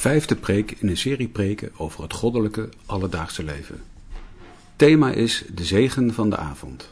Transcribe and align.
Vijfde 0.00 0.36
preek 0.36 0.76
in 0.78 0.88
een 0.88 0.96
serie 0.96 1.28
preken 1.28 1.70
over 1.76 2.02
het 2.02 2.12
goddelijke 2.12 2.68
alledaagse 2.86 3.44
leven. 3.44 3.82
Thema 4.76 5.10
is 5.12 5.44
de 5.54 5.64
zegen 5.64 6.14
van 6.14 6.30
de 6.30 6.36
avond. 6.36 6.88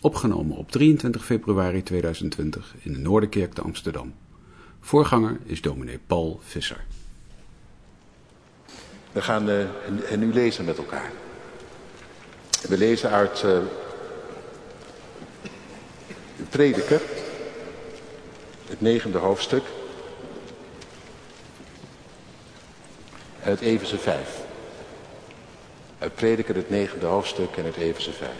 Opgenomen 0.00 0.56
op 0.56 0.70
23 0.70 1.24
februari 1.24 1.82
2020 1.82 2.74
in 2.82 2.92
de 2.92 2.98
Noorderkerk 2.98 3.52
te 3.52 3.60
Amsterdam. 3.60 4.14
Voorganger 4.80 5.38
is 5.44 5.60
dominee 5.60 5.98
Paul 6.06 6.40
Visser. 6.44 6.84
We 9.12 9.22
gaan 9.22 9.50
uh, 9.50 9.66
nu 10.16 10.32
lezen 10.32 10.64
met 10.64 10.78
elkaar. 10.78 11.12
We 12.68 12.78
lezen 12.78 13.10
uit 13.10 13.42
uh, 13.42 13.58
Prediker, 16.48 17.00
het 18.68 18.80
negende 18.80 19.18
hoofdstuk. 19.18 19.62
Uit 23.44 23.60
Everse 23.60 23.98
5. 23.98 24.40
Uit 25.98 26.14
Prediker 26.14 26.54
het 26.54 26.70
negende 26.70 27.06
hoofdstuk 27.06 27.56
en 27.56 27.64
het 27.64 27.76
Everse 27.76 28.12
5. 28.12 28.30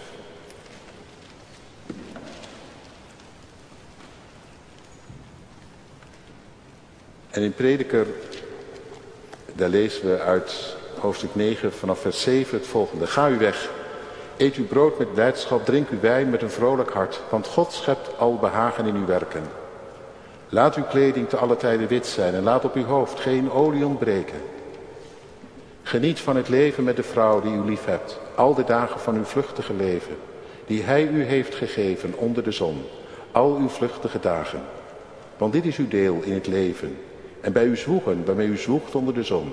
En 7.31 7.42
in 7.42 7.55
Prediker, 7.55 8.07
daar 9.53 9.69
lezen 9.69 10.11
we 10.11 10.20
uit 10.20 10.77
hoofdstuk 10.98 11.35
9 11.35 11.73
vanaf 11.73 12.01
vers 12.01 12.20
7 12.20 12.59
het 12.59 12.67
volgende. 12.67 13.07
Ga 13.07 13.29
u 13.29 13.39
weg, 13.39 13.70
eet 14.37 14.55
uw 14.55 14.67
brood 14.67 14.98
met 14.98 15.12
blijdschap, 15.12 15.64
drink 15.64 15.91
uw 15.91 16.01
wijn 16.01 16.31
met 16.31 16.42
een 16.42 16.51
vrolijk 16.51 16.91
hart, 16.91 17.20
want 17.31 17.47
God 17.47 17.73
schept 17.73 18.19
al 18.19 18.37
behagen 18.37 18.87
in 18.87 18.95
uw 18.95 19.07
werken. 19.07 19.42
Laat 20.48 20.75
uw 20.75 20.85
kleding 20.85 21.29
te 21.29 21.37
alle 21.37 21.57
tijden 21.57 21.89
wit 21.89 22.07
zijn 22.07 22.35
en 22.35 22.42
laat 22.42 22.64
op 22.64 22.75
uw 22.75 22.85
hoofd 22.85 23.20
geen 23.20 23.51
olie 23.51 23.85
ontbreken. 23.85 24.41
Geniet 25.91 26.20
van 26.20 26.36
het 26.36 26.48
leven 26.48 26.84
met 26.84 26.96
de 26.96 27.02
vrouw 27.02 27.41
die 27.41 27.52
u 27.52 27.64
lief 27.64 27.84
hebt, 27.84 28.19
al 28.34 28.55
de 28.55 28.64
dagen 28.64 29.00
van 29.00 29.14
uw 29.14 29.24
vluchtige 29.24 29.74
leven, 29.74 30.16
die 30.66 30.83
hij 30.83 31.06
u 31.06 31.24
heeft 31.24 31.55
gegeven 31.55 32.14
onder 32.16 32.42
de 32.42 32.50
zon, 32.50 32.83
al 33.33 33.56
uw 33.56 33.69
vluchtige 33.69 34.20
dagen. 34.20 34.61
Want 35.36 35.52
dit 35.52 35.64
is 35.64 35.77
uw 35.77 35.88
deel 35.88 36.20
in 36.22 36.33
het 36.33 36.46
leven 36.46 36.98
en 37.41 37.52
bij 37.52 37.64
uw 37.64 37.77
zwoegen, 37.77 38.24
waarmee 38.24 38.46
u 38.46 38.56
zwoegt 38.56 38.94
onder 38.94 39.14
de 39.14 39.22
zon. 39.22 39.52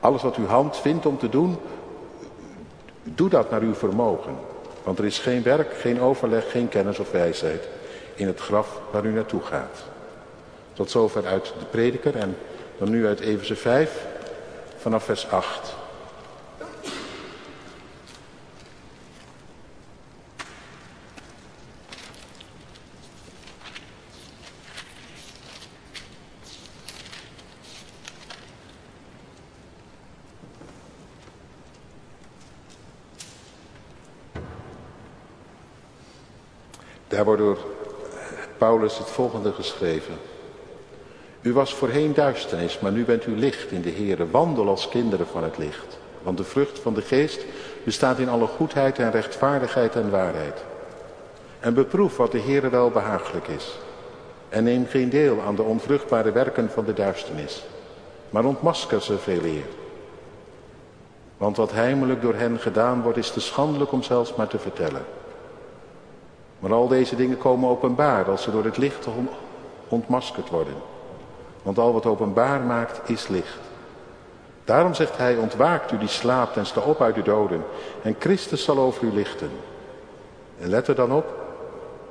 Alles 0.00 0.22
wat 0.22 0.36
uw 0.36 0.46
hand 0.46 0.76
vindt 0.76 1.06
om 1.06 1.18
te 1.18 1.28
doen, 1.28 1.56
doe 3.02 3.28
dat 3.28 3.50
naar 3.50 3.62
uw 3.62 3.74
vermogen. 3.74 4.34
Want 4.82 4.98
er 4.98 5.04
is 5.04 5.18
geen 5.18 5.42
werk, 5.42 5.74
geen 5.74 6.00
overleg, 6.00 6.50
geen 6.50 6.68
kennis 6.68 6.98
of 6.98 7.10
wijsheid 7.10 7.68
in 8.14 8.26
het 8.26 8.40
graf 8.40 8.80
waar 8.90 9.04
u 9.04 9.12
naartoe 9.12 9.42
gaat. 9.42 9.84
Tot 10.72 10.90
zover 10.90 11.26
uit 11.26 11.52
de 11.58 11.64
prediker 11.70 12.16
en 12.16 12.36
dan 12.78 12.90
nu 12.90 13.06
uit 13.06 13.20
Efeze 13.20 13.56
5 13.56 14.14
vanaf 14.86 15.04
vers 15.04 15.30
8. 15.30 15.74
Daar 37.08 37.24
wordt 37.24 37.40
door 37.40 37.58
Paulus 38.58 38.98
het 38.98 39.10
volgende 39.10 39.52
geschreven. 39.52 40.35
U 41.46 41.52
was 41.52 41.74
voorheen 41.74 42.14
duisternis, 42.14 42.80
maar 42.80 42.92
nu 42.92 43.04
bent 43.04 43.26
u 43.26 43.38
licht 43.38 43.70
in 43.70 43.82
de 43.82 43.90
Heere. 43.90 44.30
Wandel 44.30 44.68
als 44.68 44.88
kinderen 44.88 45.26
van 45.26 45.42
het 45.42 45.58
licht. 45.58 45.98
Want 46.22 46.36
de 46.36 46.44
vrucht 46.44 46.78
van 46.78 46.94
de 46.94 47.02
geest 47.02 47.44
bestaat 47.84 48.18
in 48.18 48.28
alle 48.28 48.46
goedheid 48.46 48.98
en 48.98 49.10
rechtvaardigheid 49.10 49.96
en 49.96 50.10
waarheid. 50.10 50.64
En 51.60 51.74
beproef 51.74 52.16
wat 52.16 52.32
de 52.32 52.40
Heere 52.40 52.68
wel 52.68 52.90
behagelijk 52.90 53.48
is. 53.48 53.78
En 54.48 54.64
neem 54.64 54.86
geen 54.86 55.08
deel 55.08 55.40
aan 55.40 55.54
de 55.54 55.62
onvruchtbare 55.62 56.32
werken 56.32 56.70
van 56.70 56.84
de 56.84 56.94
duisternis. 56.94 57.64
Maar 58.30 58.44
ontmasker 58.44 59.02
ze 59.02 59.18
veel 59.18 59.44
eer. 59.44 59.68
Want 61.36 61.56
wat 61.56 61.72
heimelijk 61.72 62.22
door 62.22 62.34
hen 62.34 62.58
gedaan 62.58 63.02
wordt, 63.02 63.18
is 63.18 63.30
te 63.30 63.40
schandelijk 63.40 63.92
om 63.92 64.02
zelfs 64.02 64.34
maar 64.34 64.48
te 64.48 64.58
vertellen. 64.58 65.04
Maar 66.58 66.72
al 66.72 66.88
deze 66.88 67.16
dingen 67.16 67.38
komen 67.38 67.70
openbaar 67.70 68.30
als 68.30 68.42
ze 68.42 68.50
door 68.50 68.64
het 68.64 68.76
licht 68.76 69.06
ontmaskerd 69.88 70.48
worden. 70.48 70.94
Want 71.66 71.78
al 71.78 71.92
wat 71.92 72.06
openbaar 72.06 72.60
maakt 72.60 73.10
is 73.10 73.28
licht. 73.28 73.58
Daarom 74.64 74.94
zegt 74.94 75.16
hij, 75.16 75.36
ontwaakt 75.36 75.92
u 75.92 75.98
die 75.98 76.08
slaapt 76.08 76.56
en 76.56 76.66
sta 76.66 76.80
op 76.80 77.00
uit 77.00 77.14
de 77.14 77.22
doden. 77.22 77.64
En 78.02 78.16
Christus 78.18 78.64
zal 78.64 78.78
over 78.78 79.04
u 79.04 79.12
lichten. 79.12 79.50
En 80.58 80.68
let 80.68 80.88
er 80.88 80.94
dan 80.94 81.12
op 81.12 81.34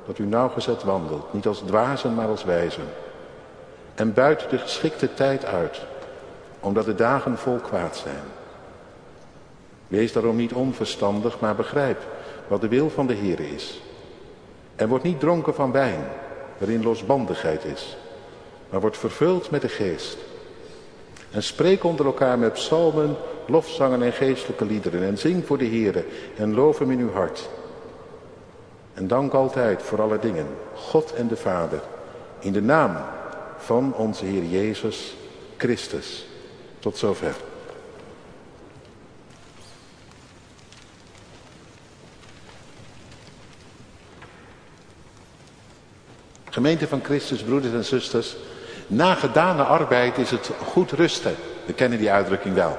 dat 0.06 0.18
u 0.18 0.26
nauwgezet 0.26 0.82
wandelt. 0.82 1.32
Niet 1.32 1.46
als 1.46 1.58
dwazen, 1.58 2.14
maar 2.14 2.28
als 2.28 2.44
wijzen. 2.44 2.84
En 3.94 4.14
buiten 4.14 4.48
de 4.48 4.58
geschikte 4.58 5.14
tijd 5.14 5.44
uit. 5.44 5.80
Omdat 6.60 6.84
de 6.84 6.94
dagen 6.94 7.38
vol 7.38 7.56
kwaad 7.56 7.96
zijn. 7.96 8.24
Wees 9.88 10.12
daarom 10.12 10.36
niet 10.36 10.52
onverstandig, 10.52 11.40
maar 11.40 11.54
begrijp 11.54 11.98
wat 12.48 12.60
de 12.60 12.68
wil 12.68 12.90
van 12.90 13.06
de 13.06 13.14
Heer 13.14 13.40
is. 13.40 13.80
En 14.74 14.88
word 14.88 15.02
niet 15.02 15.20
dronken 15.20 15.54
van 15.54 15.72
wijn, 15.72 16.04
waarin 16.58 16.82
losbandigheid 16.82 17.64
is 17.64 17.96
maar 18.70 18.80
wordt 18.80 18.98
vervuld 18.98 19.50
met 19.50 19.62
de 19.62 19.68
geest. 19.68 20.16
En 21.30 21.42
spreek 21.42 21.84
onder 21.84 22.06
elkaar 22.06 22.38
met 22.38 22.52
psalmen, 22.52 23.16
lofzangen 23.46 24.02
en 24.02 24.12
geestelijke 24.12 24.64
liederen. 24.64 25.02
En 25.02 25.18
zing 25.18 25.46
voor 25.46 25.58
de 25.58 25.66
Heere 25.66 26.04
en 26.36 26.54
loof 26.54 26.78
hem 26.78 26.90
in 26.90 27.00
uw 27.00 27.12
hart. 27.12 27.48
En 28.94 29.06
dank 29.06 29.32
altijd 29.32 29.82
voor 29.82 30.02
alle 30.02 30.18
dingen, 30.18 30.46
God 30.74 31.12
en 31.12 31.28
de 31.28 31.36
Vader, 31.36 31.80
in 32.38 32.52
de 32.52 32.62
naam 32.62 32.96
van 33.58 33.94
onze 33.94 34.24
Heer 34.24 34.44
Jezus 34.44 35.16
Christus. 35.56 36.26
Tot 36.78 36.96
zover. 36.96 37.34
Gemeente 46.44 46.88
van 46.88 47.04
Christus, 47.04 47.42
broeders 47.42 47.74
en 47.74 47.84
zusters. 47.84 48.36
Na 48.86 49.14
gedane 49.14 49.62
arbeid 49.62 50.18
is 50.18 50.30
het 50.30 50.50
goed 50.66 50.92
rusten. 50.92 51.36
We 51.64 51.72
kennen 51.72 51.98
die 51.98 52.10
uitdrukking 52.10 52.54
wel. 52.54 52.78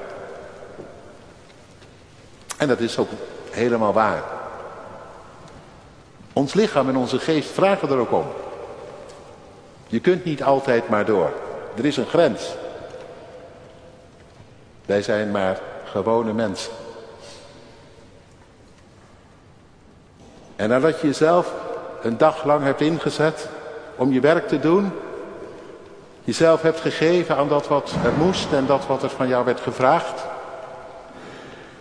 En 2.56 2.68
dat 2.68 2.80
is 2.80 2.98
ook 2.98 3.08
helemaal 3.50 3.92
waar. 3.92 4.22
Ons 6.32 6.54
lichaam 6.54 6.88
en 6.88 6.96
onze 6.96 7.18
geest 7.18 7.50
vragen 7.50 7.88
er 7.88 7.98
ook 7.98 8.12
om. 8.12 8.26
Je 9.86 10.00
kunt 10.00 10.24
niet 10.24 10.42
altijd 10.42 10.88
maar 10.88 11.04
door. 11.04 11.32
Er 11.76 11.84
is 11.84 11.96
een 11.96 12.06
grens. 12.06 12.54
Wij 14.86 15.02
zijn 15.02 15.30
maar 15.30 15.60
gewone 15.84 16.32
mensen. 16.32 16.72
En 20.56 20.68
nadat 20.68 21.00
je 21.00 21.06
jezelf 21.06 21.52
een 22.02 22.18
dag 22.18 22.44
lang 22.44 22.62
hebt 22.64 22.80
ingezet 22.80 23.48
om 23.96 24.12
je 24.12 24.20
werk 24.20 24.48
te 24.48 24.60
doen, 24.60 24.92
jezelf 26.28 26.62
hebt 26.62 26.80
gegeven 26.80 27.36
aan 27.36 27.48
dat 27.48 27.68
wat 27.68 27.94
er 28.04 28.12
moest 28.12 28.52
en 28.52 28.66
dat 28.66 28.86
wat 28.86 29.02
er 29.02 29.10
van 29.10 29.28
jou 29.28 29.44
werd 29.44 29.60
gevraagd, 29.60 30.24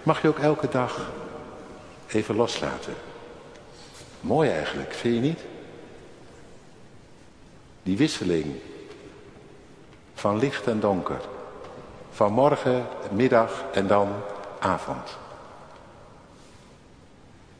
mag 0.03 0.21
je 0.21 0.27
ook 0.27 0.39
elke 0.39 0.69
dag 0.69 0.99
even 2.07 2.35
loslaten. 2.35 2.93
Mooi 4.21 4.49
eigenlijk, 4.49 4.93
vind 4.93 5.15
je 5.15 5.21
niet? 5.21 5.39
Die 7.83 7.97
wisseling 7.97 8.55
van 10.13 10.39
licht 10.39 10.67
en 10.67 10.79
donker, 10.79 11.21
van 12.11 12.31
morgen, 12.31 12.85
middag 13.11 13.63
en 13.73 13.87
dan 13.87 14.13
avond. 14.59 15.17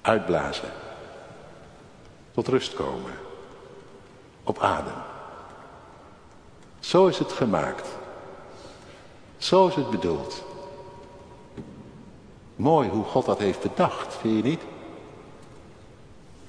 Uitblazen, 0.02 0.72
tot 2.32 2.48
rust 2.48 2.74
komen, 2.74 3.14
op 4.44 4.60
adem. 4.60 5.16
Zo 6.80 7.08
is 7.08 7.18
het 7.18 7.32
gemaakt. 7.32 7.88
Zo 9.38 9.68
is 9.68 9.76
het 9.76 9.90
bedoeld. 9.90 10.44
Mooi 12.56 12.90
hoe 12.90 13.04
God 13.04 13.26
dat 13.26 13.40
heeft 13.40 13.62
bedacht, 13.62 14.16
vind 14.16 14.36
je 14.36 14.44
niet? 14.44 14.62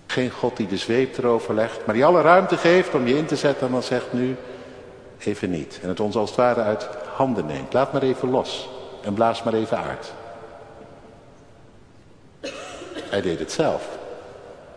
Geen 0.06 0.30
God 0.30 0.56
die 0.56 0.66
de 0.66 0.76
zweep 0.76 1.18
erover 1.18 1.54
legt, 1.54 1.86
maar 1.86 1.94
die 1.94 2.04
alle 2.04 2.20
ruimte 2.20 2.56
geeft 2.56 2.94
om 2.94 3.06
je 3.06 3.16
in 3.16 3.26
te 3.26 3.36
zetten 3.36 3.66
en 3.66 3.72
dan 3.72 3.82
zegt 3.82 4.12
nu 4.12 4.36
even 5.18 5.50
niet. 5.50 5.78
En 5.82 5.88
het 5.88 6.00
ons 6.00 6.16
als 6.16 6.28
het 6.28 6.38
ware 6.38 6.60
uit 6.60 6.88
handen 7.14 7.46
neemt. 7.46 7.72
Laat 7.72 7.92
maar 7.92 8.02
even 8.02 8.30
los 8.30 8.68
en 9.02 9.14
blaas 9.14 9.42
maar 9.42 9.54
even 9.54 9.78
uit. 9.78 10.12
Hij 12.94 13.20
deed 13.20 13.38
het 13.38 13.52
zelf. 13.52 13.88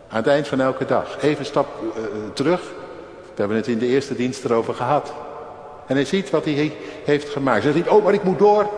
Aan 0.08 0.16
het 0.16 0.26
eind 0.26 0.48
van 0.48 0.60
elke 0.60 0.84
dag. 0.84 1.22
Even 1.22 1.38
een 1.38 1.44
stap 1.44 1.68
uh, 1.82 2.04
terug. 2.34 2.60
We 3.22 3.38
hebben 3.38 3.56
het 3.56 3.66
in 3.66 3.78
de 3.78 3.86
eerste 3.86 4.14
dienst 4.14 4.44
erover 4.44 4.74
gehad. 4.74 5.12
En 5.86 5.94
hij 5.94 6.04
ziet 6.04 6.30
wat 6.30 6.44
hij 6.44 6.72
heeft 7.04 7.28
gemaakt. 7.28 7.62
Zegt 7.62 7.74
niet, 7.74 7.88
oh 7.88 8.04
maar 8.04 8.14
ik 8.14 8.22
moet 8.22 8.38
door. 8.38 8.70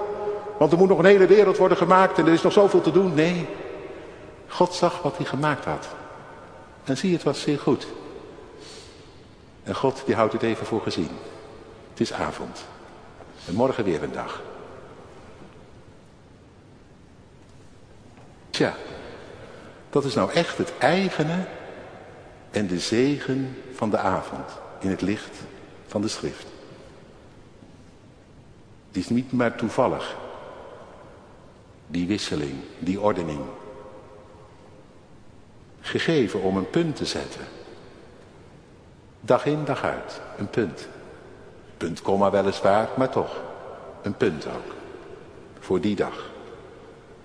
Want 0.59 0.73
er 0.73 0.79
moet 0.79 0.89
nog 0.89 0.99
een 0.99 1.05
hele 1.05 1.27
wereld 1.27 1.57
worden 1.57 1.77
gemaakt 1.77 2.19
en 2.19 2.27
er 2.27 2.33
is 2.33 2.43
nog 2.43 2.53
zoveel 2.53 2.81
te 2.81 2.91
doen. 2.91 3.15
Nee, 3.15 3.47
God 4.49 4.75
zag 4.75 5.03
wat 5.03 5.17
hij 5.17 5.27
gemaakt 5.27 5.65
had. 5.65 5.87
En 6.85 6.97
zie, 6.97 7.13
het 7.13 7.23
was 7.23 7.41
zeer 7.41 7.59
goed. 7.59 7.87
En 9.63 9.75
God 9.75 10.03
die 10.07 10.15
houdt 10.15 10.33
het 10.33 10.43
even 10.43 10.67
voor 10.67 10.81
gezien. 10.81 11.11
Het 11.91 12.01
is 12.01 12.13
avond. 12.13 12.65
En 13.47 13.55
morgen 13.55 13.85
weer 13.85 14.03
een 14.03 14.13
dag. 14.13 14.43
Tja, 18.51 18.75
dat 19.91 20.05
is 20.05 20.15
nou 20.15 20.33
echt 20.33 20.59
het 20.59 20.73
eigene 20.79 21.47
en 22.51 22.67
de 22.67 22.79
zegen 22.79 23.57
van 23.75 23.91
de 23.91 23.99
avond 23.99 24.51
in 24.79 24.91
het 24.91 25.01
licht 25.01 25.37
van 25.87 26.01
de 26.01 26.09
schrift. 26.09 26.54
Het 28.95 29.03
is 29.03 29.09
niet 29.09 29.33
maar 29.33 29.55
toevallig, 29.55 30.17
die 31.87 32.07
wisseling, 32.07 32.55
die 32.79 33.01
ordening. 33.01 33.41
Gegeven 35.81 36.43
om 36.43 36.57
een 36.57 36.71
punt 36.71 36.97
te 36.97 37.05
zetten. 37.05 37.41
Dag 39.21 39.47
in, 39.47 39.65
dag 39.65 39.85
uit, 39.85 40.21
een 40.39 40.49
punt. 40.49 40.89
Punt, 41.77 42.03
komma 42.03 42.31
weliswaar, 42.31 42.89
maar 42.97 43.09
toch. 43.09 43.41
Een 44.03 44.17
punt 44.17 44.47
ook. 44.47 44.75
Voor 45.59 45.81
die 45.81 45.97
dag. 45.97 46.31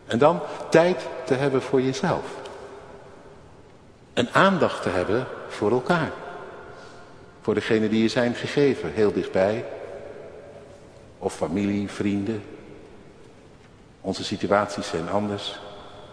En 0.05 0.17
dan 0.17 0.41
tijd 0.69 1.07
te 1.25 1.33
hebben 1.33 1.61
voor 1.61 1.81
jezelf. 1.81 2.25
En 4.13 4.29
aandacht 4.31 4.81
te 4.81 4.89
hebben 4.89 5.27
voor 5.47 5.71
elkaar. 5.71 6.11
Voor 7.41 7.53
degene 7.53 7.89
die 7.89 8.01
je 8.01 8.09
zijn 8.09 8.35
gegeven, 8.35 8.91
heel 8.91 9.11
dichtbij. 9.11 9.65
Of 11.19 11.33
familie, 11.33 11.89
vrienden. 11.89 12.43
Onze 14.01 14.23
situaties 14.23 14.87
zijn 14.87 15.09
anders. 15.09 15.59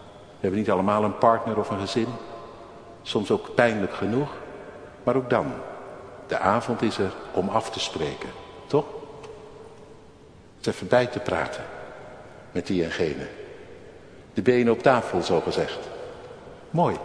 We 0.09 0.43
hebben 0.43 0.59
niet 0.59 0.71
allemaal 0.71 1.03
een 1.03 1.17
partner 1.17 1.57
of 1.57 1.69
een 1.69 1.79
gezin. 1.79 2.07
Soms 3.01 3.31
ook 3.31 3.55
pijnlijk 3.55 3.93
genoeg. 3.93 4.29
Maar 5.03 5.15
ook 5.15 5.29
dan. 5.29 5.53
De 6.27 6.37
avond 6.37 6.81
is 6.81 6.97
er 6.97 7.13
om 7.33 7.49
af 7.49 7.69
te 7.69 7.79
spreken. 7.79 8.29
Toch? 8.67 8.85
Het 10.57 10.67
even 10.67 10.87
bij 10.87 11.05
te 11.05 11.19
praten. 11.19 11.63
Met 12.51 12.67
die 12.67 12.83
en 12.83 12.91
gene. 12.91 13.27
De 14.33 14.41
benen 14.41 14.73
op 14.73 14.81
tafel, 14.81 15.21
zo 15.21 15.41
gezegd. 15.41 15.79
Mooi. 16.69 16.97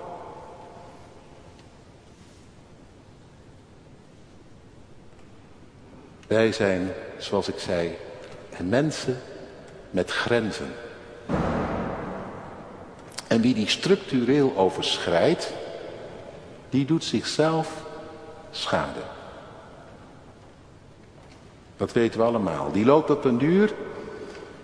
Wij 6.26 6.52
zijn, 6.52 6.92
zoals 7.22 7.48
ik 7.48 7.58
zei, 7.58 7.96
mensen 8.62 9.20
met 9.90 10.10
grenzen. 10.10 10.72
En 13.26 13.40
wie 13.40 13.54
die 13.54 13.68
structureel 13.68 14.56
overschrijdt, 14.56 15.52
die 16.70 16.84
doet 16.84 17.04
zichzelf 17.04 17.84
schade. 18.50 19.00
Dat 21.76 21.92
weten 21.92 22.20
we 22.20 22.26
allemaal. 22.26 22.72
Die 22.72 22.84
loopt 22.84 23.10
op 23.10 23.24
een 23.24 23.38
duur 23.38 23.74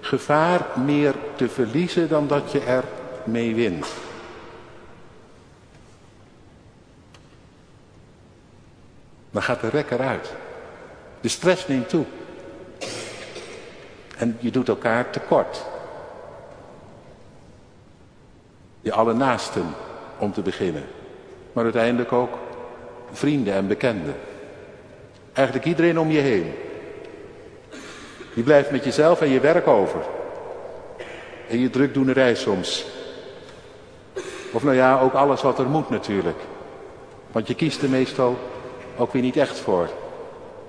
gevaar 0.01 0.67
meer 0.85 1.15
te 1.37 1.49
verliezen 1.49 2.09
dan 2.09 2.27
dat 2.27 2.53
je 2.53 2.61
er 2.61 2.85
mee 3.25 3.55
wint. 3.55 3.87
Dan 9.31 9.43
gaat 9.43 9.61
de 9.61 9.69
rek 9.69 9.91
eruit. 9.91 10.33
De 11.21 11.29
stress 11.29 11.69
neemt 11.69 11.89
toe. 11.89 12.05
En 14.19 14.37
je 14.41 14.51
doet 14.51 14.69
elkaar 14.69 15.11
tekort. 15.11 15.65
Je 18.81 18.93
alle 18.93 19.15
naasten 19.15 19.75
om 20.19 20.33
te 20.33 20.43
beginnen. 20.43 20.85
Maar 21.53 21.65
uiteindelijk 21.65 22.13
ook 22.13 22.39
vrienden 23.13 23.55
en 23.55 23.67
bekenden. 23.67 24.15
Eigenlijk 25.33 25.67
iedereen 25.67 25.99
om 25.99 26.11
je 26.11 26.21
heen. 26.21 26.53
Je 28.35 28.43
blijft 28.43 28.71
met 28.71 28.85
jezelf 28.85 29.21
en 29.21 29.29
je 29.29 29.41
werk 29.41 29.67
over. 29.67 30.01
En 31.49 31.59
je 31.59 31.71
drukdoenerij 31.71 32.35
soms. 32.35 32.87
Of 34.53 34.63
nou 34.63 34.77
ja, 34.77 35.01
ook 35.01 35.15
alles 35.15 35.43
wat 35.43 35.59
er 35.59 35.67
moet 35.67 35.91
natuurlijk. 35.91 36.39
Want 37.33 37.49
je 37.49 37.55
kiest 37.55 37.83
er 37.83 37.89
meestal 37.89 38.39
ook 38.97 39.13
weer 39.13 39.23
niet 39.23 39.37
echt 39.37 39.59
voor. 39.59 39.89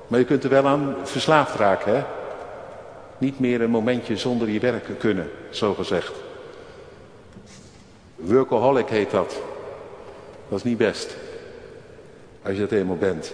Maar 0.07 0.19
je 0.19 0.25
kunt 0.25 0.43
er 0.43 0.49
wel 0.49 0.67
aan 0.67 0.95
verslaafd 1.03 1.55
raken, 1.55 1.95
hè? 1.95 2.03
Niet 3.19 3.39
meer 3.39 3.61
een 3.61 3.69
momentje 3.69 4.17
zonder 4.17 4.49
je 4.49 4.59
werk 4.59 4.99
kunnen, 4.99 5.29
zo 5.49 5.73
gezegd. 5.73 6.13
Workaholic 8.15 8.89
heet 8.89 9.11
dat. 9.11 9.41
Dat 10.49 10.57
is 10.57 10.63
niet 10.63 10.77
best. 10.77 11.15
Als 12.41 12.53
je 12.53 12.59
dat 12.59 12.71
eenmaal 12.71 12.97
bent. 12.97 13.33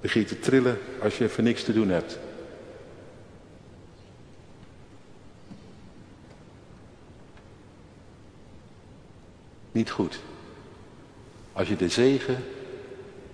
Begin 0.00 0.26
te 0.26 0.38
trillen 0.38 0.78
als 1.02 1.18
je 1.18 1.24
even 1.24 1.44
niks 1.44 1.64
te 1.64 1.72
doen 1.72 1.88
hebt. 1.88 2.18
Niet 9.72 9.90
goed. 9.90 10.20
Als 11.52 11.68
je 11.68 11.76
de 11.76 11.88
zegen, 11.88 12.44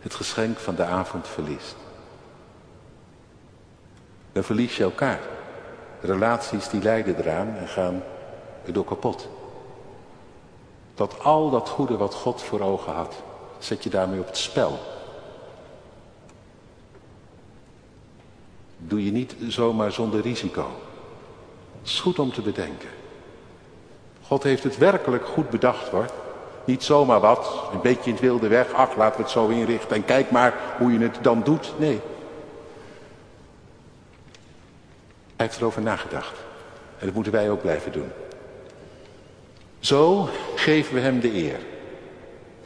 het 0.00 0.14
geschenk 0.14 0.58
van 0.58 0.74
de 0.74 0.84
avond 0.84 1.28
verliest. 1.28 1.85
Dan 4.36 4.44
verlies 4.44 4.76
je 4.76 4.82
elkaar. 4.82 5.20
Relaties 6.00 6.68
die 6.68 6.82
lijden 6.82 7.16
eraan 7.18 7.56
en 7.56 7.68
gaan 7.68 8.02
erdoor 8.66 8.84
kapot. 8.84 9.28
Dat 10.94 11.22
al 11.22 11.50
dat 11.50 11.68
goede 11.68 11.96
wat 11.96 12.14
God 12.14 12.42
voor 12.42 12.60
ogen 12.60 12.92
had, 12.92 13.14
zet 13.58 13.82
je 13.82 13.90
daarmee 13.90 14.20
op 14.20 14.26
het 14.26 14.36
spel. 14.36 14.78
Doe 18.78 19.04
je 19.04 19.12
niet 19.12 19.34
zomaar 19.48 19.92
zonder 19.92 20.20
risico. 20.20 20.66
Het 21.80 21.88
is 21.88 22.00
goed 22.00 22.18
om 22.18 22.32
te 22.32 22.42
bedenken. 22.42 22.88
God 24.22 24.42
heeft 24.42 24.64
het 24.64 24.78
werkelijk 24.78 25.26
goed 25.26 25.50
bedacht 25.50 25.88
hoor. 25.88 26.06
Niet 26.64 26.84
zomaar 26.84 27.20
wat, 27.20 27.62
een 27.72 27.80
beetje 27.80 28.04
in 28.04 28.12
het 28.12 28.20
wilde 28.20 28.48
weg. 28.48 28.72
Ach, 28.72 28.96
laten 28.96 29.16
we 29.16 29.22
het 29.22 29.32
zo 29.32 29.48
inrichten 29.48 29.96
en 29.96 30.04
kijk 30.04 30.30
maar 30.30 30.54
hoe 30.78 30.92
je 30.92 30.98
het 30.98 31.18
dan 31.22 31.42
doet. 31.42 31.72
Nee. 31.76 32.00
Hij 35.36 35.46
heeft 35.46 35.58
erover 35.58 35.82
nagedacht. 35.82 36.34
En 36.98 37.06
dat 37.06 37.14
moeten 37.14 37.32
wij 37.32 37.50
ook 37.50 37.60
blijven 37.60 37.92
doen. 37.92 38.10
Zo 39.78 40.28
geven 40.54 40.94
we 40.94 41.00
hem 41.00 41.20
de 41.20 41.34
eer. 41.34 41.58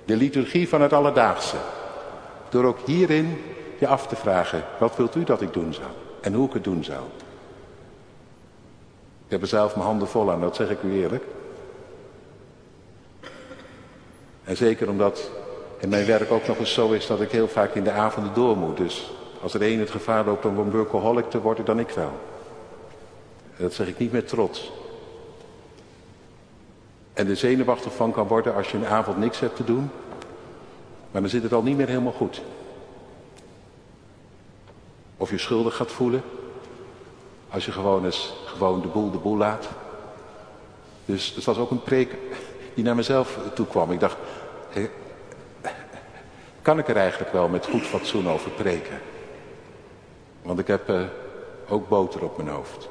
De 0.04 0.16
liturgie 0.16 0.68
van 0.68 0.80
het 0.80 0.92
alledaagse. 0.92 1.56
Door 2.48 2.64
ook 2.64 2.78
hierin 2.84 3.42
je 3.78 3.86
af 3.86 4.06
te 4.06 4.16
vragen, 4.16 4.64
wat 4.78 4.96
wilt 4.96 5.14
u 5.14 5.24
dat 5.24 5.42
ik 5.42 5.52
doen 5.52 5.74
zou? 5.74 5.88
En 6.20 6.32
hoe 6.32 6.46
ik 6.46 6.52
het 6.52 6.64
doen 6.64 6.84
zou? 6.84 7.00
Ik 9.24 9.36
heb 9.36 9.42
er 9.42 9.48
zelf 9.48 9.74
mijn 9.74 9.86
handen 9.86 10.08
vol 10.08 10.30
aan, 10.30 10.40
dat 10.40 10.56
zeg 10.56 10.70
ik 10.70 10.82
u 10.82 11.02
eerlijk. 11.02 11.24
En 14.44 14.56
zeker 14.56 14.88
omdat 14.88 15.30
in 15.78 15.88
mijn 15.88 16.06
werk 16.06 16.30
ook 16.30 16.46
nog 16.46 16.58
eens 16.58 16.72
zo 16.72 16.90
is 16.90 17.06
dat 17.06 17.20
ik 17.20 17.30
heel 17.30 17.48
vaak 17.48 17.74
in 17.74 17.84
de 17.84 17.90
avonden 17.90 18.34
door 18.34 18.56
moet. 18.56 18.76
Dus 18.76 19.10
als 19.42 19.54
er 19.54 19.62
één 19.62 19.78
het 19.78 19.90
gevaar 19.90 20.24
loopt 20.24 20.44
om 20.44 20.58
een 20.58 20.70
workaholic 20.70 21.30
te 21.30 21.40
worden, 21.40 21.64
dan 21.64 21.78
ik 21.78 21.90
wel. 21.90 22.12
Dat 23.61 23.75
zeg 23.75 23.87
ik 23.87 23.99
niet 23.99 24.12
met 24.12 24.29
trots. 24.29 24.73
En 27.12 27.26
de 27.26 27.35
zenuwachtig 27.35 27.95
van 27.95 28.12
kan 28.12 28.26
worden 28.26 28.55
als 28.55 28.71
je 28.71 28.76
een 28.76 28.87
avond 28.87 29.17
niks 29.17 29.40
hebt 29.40 29.57
te 29.57 29.64
doen. 29.64 29.90
Maar 31.11 31.21
dan 31.21 31.31
zit 31.31 31.43
het 31.43 31.52
al 31.52 31.62
niet 31.62 31.76
meer 31.76 31.88
helemaal 31.88 32.12
goed. 32.12 32.43
Of 35.17 35.31
je 35.31 35.38
schuldig 35.38 35.76
gaat 35.76 35.93
voelen. 35.93 36.23
Als 37.49 37.64
je 37.64 37.73
gewoon 37.73 38.05
eens 38.05 38.35
gewoon 38.45 38.81
de 38.81 38.88
boel 38.88 39.11
de 39.11 39.19
boel 39.19 39.37
laat. 39.37 39.69
Dus 41.05 41.35
het 41.35 41.45
was 41.45 41.59
ook 41.59 41.71
een 41.71 41.83
preek 41.83 42.17
die 42.75 42.85
naar 42.85 42.95
mezelf 42.95 43.38
toe 43.55 43.67
kwam. 43.67 43.93
Ik 43.93 44.00
dacht, 44.00 44.17
kan 46.62 46.79
ik 46.79 46.88
er 46.88 46.97
eigenlijk 46.97 47.33
wel 47.33 47.49
met 47.49 47.67
goed 47.67 47.83
fatsoen 47.83 48.29
over 48.29 48.50
preken? 48.50 49.00
Want 50.43 50.59
ik 50.59 50.67
heb 50.67 50.88
uh, 50.88 51.02
ook 51.69 51.88
boter 51.88 52.25
op 52.25 52.37
mijn 52.37 52.49
hoofd. 52.49 52.88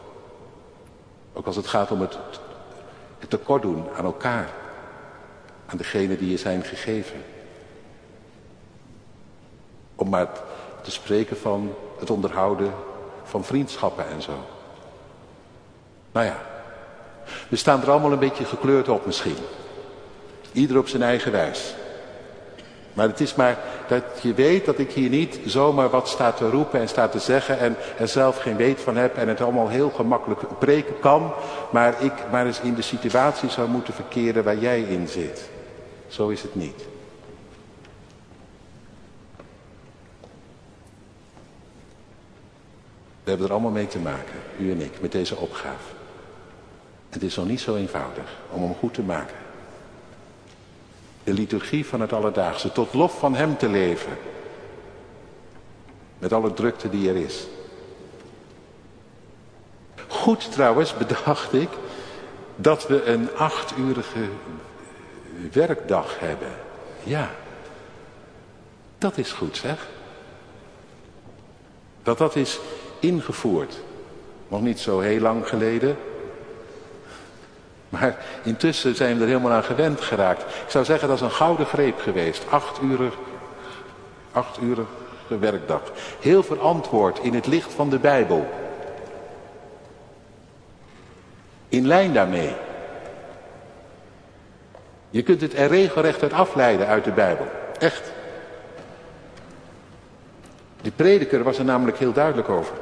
Ook 1.39 1.45
als 1.45 1.55
het 1.55 1.67
gaat 1.67 1.91
om 1.91 2.01
het, 2.01 2.17
het 3.19 3.29
tekort 3.29 3.61
doen 3.61 3.85
aan 3.97 4.05
elkaar. 4.05 4.49
Aan 5.65 5.77
degene 5.77 6.17
die 6.17 6.29
je 6.29 6.37
zijn 6.37 6.63
gegeven. 6.63 7.23
Om 9.95 10.09
maar 10.09 10.27
te 10.81 10.91
spreken 10.91 11.37
van 11.37 11.73
het 11.99 12.09
onderhouden 12.09 12.73
van 13.23 13.43
vriendschappen 13.43 14.07
en 14.07 14.21
zo. 14.21 14.33
Nou 16.11 16.25
ja, 16.25 16.37
we 17.49 17.55
staan 17.55 17.81
er 17.81 17.91
allemaal 17.91 18.11
een 18.11 18.19
beetje 18.19 18.45
gekleurd 18.45 18.89
op 18.89 19.05
misschien. 19.05 19.37
Ieder 20.51 20.77
op 20.77 20.87
zijn 20.87 21.01
eigen 21.01 21.31
wijs. 21.31 21.75
Maar 22.99 23.07
het 23.07 23.19
is 23.19 23.35
maar 23.35 23.57
dat 23.87 24.03
je 24.21 24.33
weet 24.33 24.65
dat 24.65 24.79
ik 24.79 24.91
hier 24.91 25.09
niet 25.09 25.39
zomaar 25.45 25.89
wat 25.89 26.07
sta 26.07 26.31
te 26.31 26.49
roepen 26.49 26.79
en 26.79 26.87
sta 26.87 27.07
te 27.07 27.19
zeggen 27.19 27.59
en 27.59 27.75
er 27.97 28.07
zelf 28.07 28.37
geen 28.37 28.55
weet 28.55 28.81
van 28.81 28.97
heb 28.97 29.17
en 29.17 29.27
het 29.27 29.41
allemaal 29.41 29.67
heel 29.67 29.89
gemakkelijk 29.89 30.59
preken 30.59 30.99
kan. 30.99 31.33
Maar 31.71 32.03
ik 32.03 32.13
maar 32.31 32.45
eens 32.45 32.59
in 32.59 32.73
de 32.73 32.81
situatie 32.81 33.49
zou 33.49 33.69
moeten 33.69 33.93
verkeren 33.93 34.43
waar 34.43 34.57
jij 34.57 34.81
in 34.81 35.07
zit. 35.07 35.49
Zo 36.07 36.27
is 36.27 36.41
het 36.41 36.55
niet. 36.55 36.85
We 43.23 43.29
hebben 43.29 43.47
er 43.47 43.53
allemaal 43.53 43.71
mee 43.71 43.87
te 43.87 43.99
maken, 43.99 44.39
u 44.59 44.71
en 44.71 44.81
ik, 44.81 45.01
met 45.01 45.11
deze 45.11 45.35
opgave. 45.35 45.93
Het 47.09 47.23
is 47.23 47.35
nog 47.35 47.47
niet 47.47 47.61
zo 47.61 47.75
eenvoudig 47.75 48.37
om 48.51 48.61
hem 48.61 48.75
goed 48.79 48.93
te 48.93 49.01
maken. 49.01 49.48
De 51.29 51.35
liturgie 51.35 51.85
van 51.85 52.01
het 52.01 52.13
alledaagse, 52.13 52.71
tot 52.71 52.93
lof 52.93 53.19
van 53.19 53.35
hem 53.35 53.57
te 53.57 53.69
leven. 53.69 54.17
Met 56.19 56.33
alle 56.33 56.53
drukte 56.53 56.89
die 56.89 57.09
er 57.09 57.15
is. 57.15 57.47
Goed 60.07 60.51
trouwens 60.51 60.97
bedacht 60.97 61.53
ik 61.53 61.69
dat 62.55 62.87
we 62.87 63.03
een 63.03 63.35
achtuurige 63.35 64.27
werkdag 65.51 66.19
hebben. 66.19 66.51
Ja, 67.03 67.31
dat 68.97 69.17
is 69.17 69.31
goed 69.31 69.57
zeg. 69.57 69.87
Dat 72.03 72.17
dat 72.17 72.35
is 72.35 72.59
ingevoerd. 72.99 73.79
Nog 74.47 74.61
niet 74.61 74.79
zo 74.79 74.99
heel 74.99 75.21
lang 75.21 75.47
geleden. 75.47 75.97
Maar 77.89 78.17
intussen 78.43 78.95
zijn 78.95 79.15
we 79.15 79.21
er 79.21 79.27
helemaal 79.27 79.51
aan 79.51 79.63
gewend 79.63 80.01
geraakt. 80.01 80.41
Ik 80.41 80.69
zou 80.69 80.85
zeggen 80.85 81.07
dat 81.07 81.17
is 81.17 81.23
een 81.23 81.31
gouden 81.31 81.65
greep 81.65 81.99
geweest. 81.99 82.45
Acht 82.49 82.81
uur, 82.81 83.11
acht 84.31 84.61
uur 84.61 84.77
werkdag. 85.27 85.81
Heel 86.19 86.43
verantwoord 86.43 87.19
in 87.19 87.33
het 87.33 87.47
licht 87.47 87.73
van 87.73 87.89
de 87.89 87.99
Bijbel. 87.99 88.49
In 91.69 91.87
lijn 91.87 92.13
daarmee. 92.13 92.55
Je 95.09 95.23
kunt 95.23 95.41
het 95.41 95.53
er 95.53 95.67
regelrecht 95.67 96.21
uit 96.21 96.33
afleiden 96.33 96.87
uit 96.87 97.03
de 97.03 97.11
Bijbel. 97.11 97.47
Echt. 97.79 98.11
De 100.81 100.91
prediker 100.91 101.43
was 101.43 101.57
er 101.57 101.65
namelijk 101.65 101.97
heel 101.97 102.13
duidelijk 102.13 102.49
over. 102.49 102.75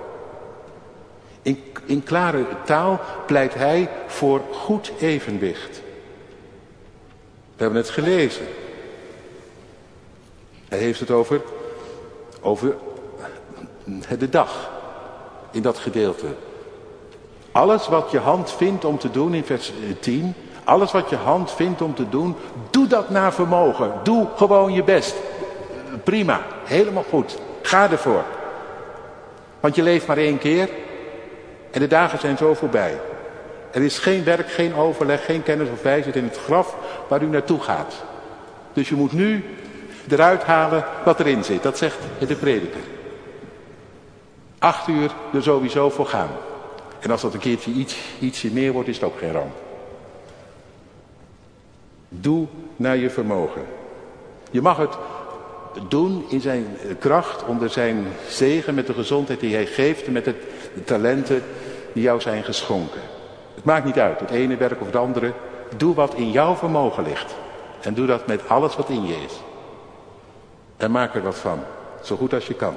In, 1.47 1.63
in 1.85 2.03
klare 2.03 2.45
taal 2.65 2.99
pleit 3.25 3.53
hij 3.53 3.89
voor 4.07 4.41
goed 4.51 4.91
evenwicht. 4.99 5.81
We 7.55 7.63
hebben 7.63 7.79
het 7.79 7.89
gelezen. 7.89 8.45
Hij 10.67 10.77
heeft 10.77 10.99
het 10.99 11.11
over, 11.11 11.41
over 12.41 12.75
de 14.19 14.29
dag 14.29 14.71
in 15.51 15.61
dat 15.61 15.77
gedeelte. 15.77 16.25
Alles 17.51 17.87
wat 17.87 18.11
je 18.11 18.19
hand 18.19 18.51
vindt 18.51 18.85
om 18.85 18.97
te 18.97 19.11
doen 19.11 19.33
in 19.33 19.45
vers 19.45 19.73
10. 19.99 20.33
Alles 20.63 20.91
wat 20.91 21.09
je 21.09 21.15
hand 21.15 21.51
vindt 21.51 21.81
om 21.81 21.95
te 21.95 22.09
doen. 22.09 22.35
Doe 22.69 22.87
dat 22.87 23.09
naar 23.09 23.33
vermogen. 23.33 23.93
Doe 24.03 24.27
gewoon 24.35 24.73
je 24.73 24.83
best. 24.83 25.15
Prima. 26.03 26.41
Helemaal 26.63 27.05
goed. 27.09 27.37
Ga 27.61 27.91
ervoor. 27.91 28.23
Want 29.59 29.75
je 29.75 29.83
leeft 29.83 30.07
maar 30.07 30.17
één 30.17 30.37
keer. 30.37 30.69
En 31.77 31.83
de 31.83 31.89
dagen 31.89 32.19
zijn 32.19 32.37
zo 32.37 32.53
voorbij. 32.53 32.99
Er 33.71 33.81
is 33.81 33.97
geen 33.97 34.23
werk, 34.23 34.51
geen 34.51 34.75
overleg, 34.75 35.25
geen 35.25 35.43
kennis 35.43 35.69
of 35.69 35.81
wijsheid 35.81 36.15
in 36.15 36.23
het 36.23 36.37
graf 36.37 36.75
waar 37.07 37.21
u 37.21 37.25
naartoe 37.25 37.59
gaat. 37.59 38.03
Dus 38.73 38.89
je 38.89 38.95
moet 38.95 39.11
nu 39.11 39.43
eruit 40.09 40.43
halen 40.43 40.85
wat 41.05 41.19
erin 41.19 41.43
zit. 41.43 41.63
Dat 41.63 41.77
zegt 41.77 41.97
de 42.27 42.35
prediker. 42.35 42.79
Acht 44.59 44.87
uur 44.87 45.11
er 45.33 45.43
sowieso 45.43 45.89
voor 45.89 46.05
gaan. 46.05 46.29
En 46.99 47.11
als 47.11 47.21
dat 47.21 47.33
een 47.33 47.39
keertje 47.39 47.71
iets, 47.71 47.97
ietsje 48.19 48.51
meer 48.51 48.71
wordt, 48.71 48.89
is 48.89 48.95
het 48.95 49.05
ook 49.05 49.17
geen 49.17 49.31
ramp. 49.31 49.55
Doe 52.09 52.47
naar 52.75 52.97
je 52.97 53.09
vermogen. 53.09 53.65
Je 54.51 54.61
mag 54.61 54.77
het 54.77 54.97
doen 55.87 56.25
in 56.29 56.41
zijn 56.41 56.65
kracht, 56.99 57.43
onder 57.43 57.69
zijn 57.69 58.07
zegen, 58.29 58.73
met 58.73 58.87
de 58.87 58.93
gezondheid 58.93 59.39
die 59.39 59.53
hij 59.53 59.65
geeft 59.65 60.07
met 60.07 60.25
de 60.25 60.35
talenten 60.83 61.43
die 61.97 62.05
jou 62.05 62.21
zijn 62.21 62.43
geschonken. 62.43 63.01
Het 63.55 63.63
maakt 63.63 63.85
niet 63.85 63.99
uit, 63.99 64.19
het 64.19 64.29
ene 64.29 64.57
werk 64.57 64.81
of 64.81 64.85
het 64.85 64.95
andere. 64.95 65.33
Doe 65.77 65.95
wat 65.95 66.13
in 66.13 66.31
jouw 66.31 66.55
vermogen 66.55 67.03
ligt. 67.03 67.35
En 67.81 67.93
doe 67.93 68.05
dat 68.05 68.27
met 68.27 68.49
alles 68.49 68.75
wat 68.75 68.89
in 68.89 69.05
je 69.05 69.15
is. 69.15 69.33
En 70.77 70.91
maak 70.91 71.15
er 71.15 71.21
wat 71.21 71.37
van, 71.37 71.59
zo 72.03 72.15
goed 72.15 72.33
als 72.33 72.47
je 72.47 72.53
kan. 72.53 72.75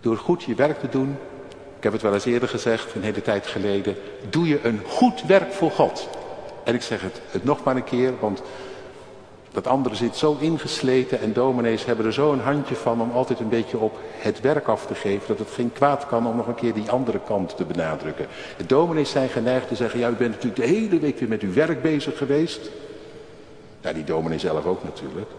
Door 0.00 0.16
goed 0.16 0.42
je 0.42 0.54
werk 0.54 0.80
te 0.80 0.88
doen, 0.88 1.16
ik 1.76 1.82
heb 1.82 1.92
het 1.92 2.02
wel 2.02 2.14
eens 2.14 2.24
eerder 2.24 2.48
gezegd, 2.48 2.94
een 2.94 3.02
hele 3.02 3.22
tijd 3.22 3.46
geleden, 3.46 3.96
doe 4.30 4.48
je 4.48 4.60
een 4.62 4.80
goed 4.88 5.22
werk 5.22 5.52
voor 5.52 5.70
God. 5.70 6.08
En 6.64 6.74
ik 6.74 6.82
zeg 6.82 7.00
het, 7.00 7.20
het 7.30 7.44
nog 7.44 7.64
maar 7.64 7.76
een 7.76 7.84
keer, 7.84 8.12
want 8.20 8.42
dat 9.52 9.66
andere 9.66 9.94
zit 9.94 10.16
zo 10.16 10.36
ingesleten 10.40 11.20
en 11.20 11.32
dominees 11.32 11.84
hebben 11.84 12.06
er 12.06 12.12
zo 12.12 12.32
een 12.32 12.40
handje 12.40 12.74
van 12.74 13.00
om 13.00 13.10
altijd 13.10 13.40
een 13.40 13.48
beetje 13.48 13.78
op 13.78 13.98
het 14.18 14.40
werk 14.40 14.68
af 14.68 14.86
te 14.86 14.94
geven. 14.94 15.26
Dat 15.26 15.38
het 15.38 15.50
geen 15.50 15.72
kwaad 15.72 16.06
kan 16.06 16.26
om 16.26 16.36
nog 16.36 16.46
een 16.46 16.54
keer 16.54 16.74
die 16.74 16.90
andere 16.90 17.20
kant 17.26 17.56
te 17.56 17.64
benadrukken. 17.64 18.26
De 18.56 18.66
dominees 18.66 19.10
zijn 19.10 19.28
geneigd 19.28 19.68
te 19.68 19.74
zeggen, 19.74 20.00
ja 20.00 20.08
u 20.08 20.14
bent 20.14 20.30
natuurlijk 20.30 20.62
de 20.62 20.66
hele 20.66 20.98
week 20.98 21.18
weer 21.18 21.28
met 21.28 21.42
uw 21.42 21.52
werk 21.52 21.82
bezig 21.82 22.18
geweest. 22.18 22.70
Ja, 23.80 23.92
die 23.92 24.04
dominee 24.04 24.38
zelf 24.38 24.64
ook 24.66 24.84
natuurlijk. 24.84 25.30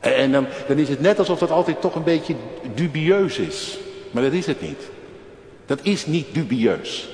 En 0.00 0.32
dan, 0.32 0.46
dan 0.68 0.78
is 0.78 0.88
het 0.88 1.00
net 1.00 1.18
alsof 1.18 1.38
dat 1.38 1.50
altijd 1.50 1.80
toch 1.80 1.94
een 1.94 2.02
beetje 2.02 2.34
dubieus 2.74 3.38
is. 3.38 3.78
Maar 4.10 4.22
dat 4.22 4.32
is 4.32 4.46
het 4.46 4.60
niet. 4.60 4.90
Dat 5.66 5.78
is 5.82 6.06
niet 6.06 6.34
dubieus. 6.34 7.08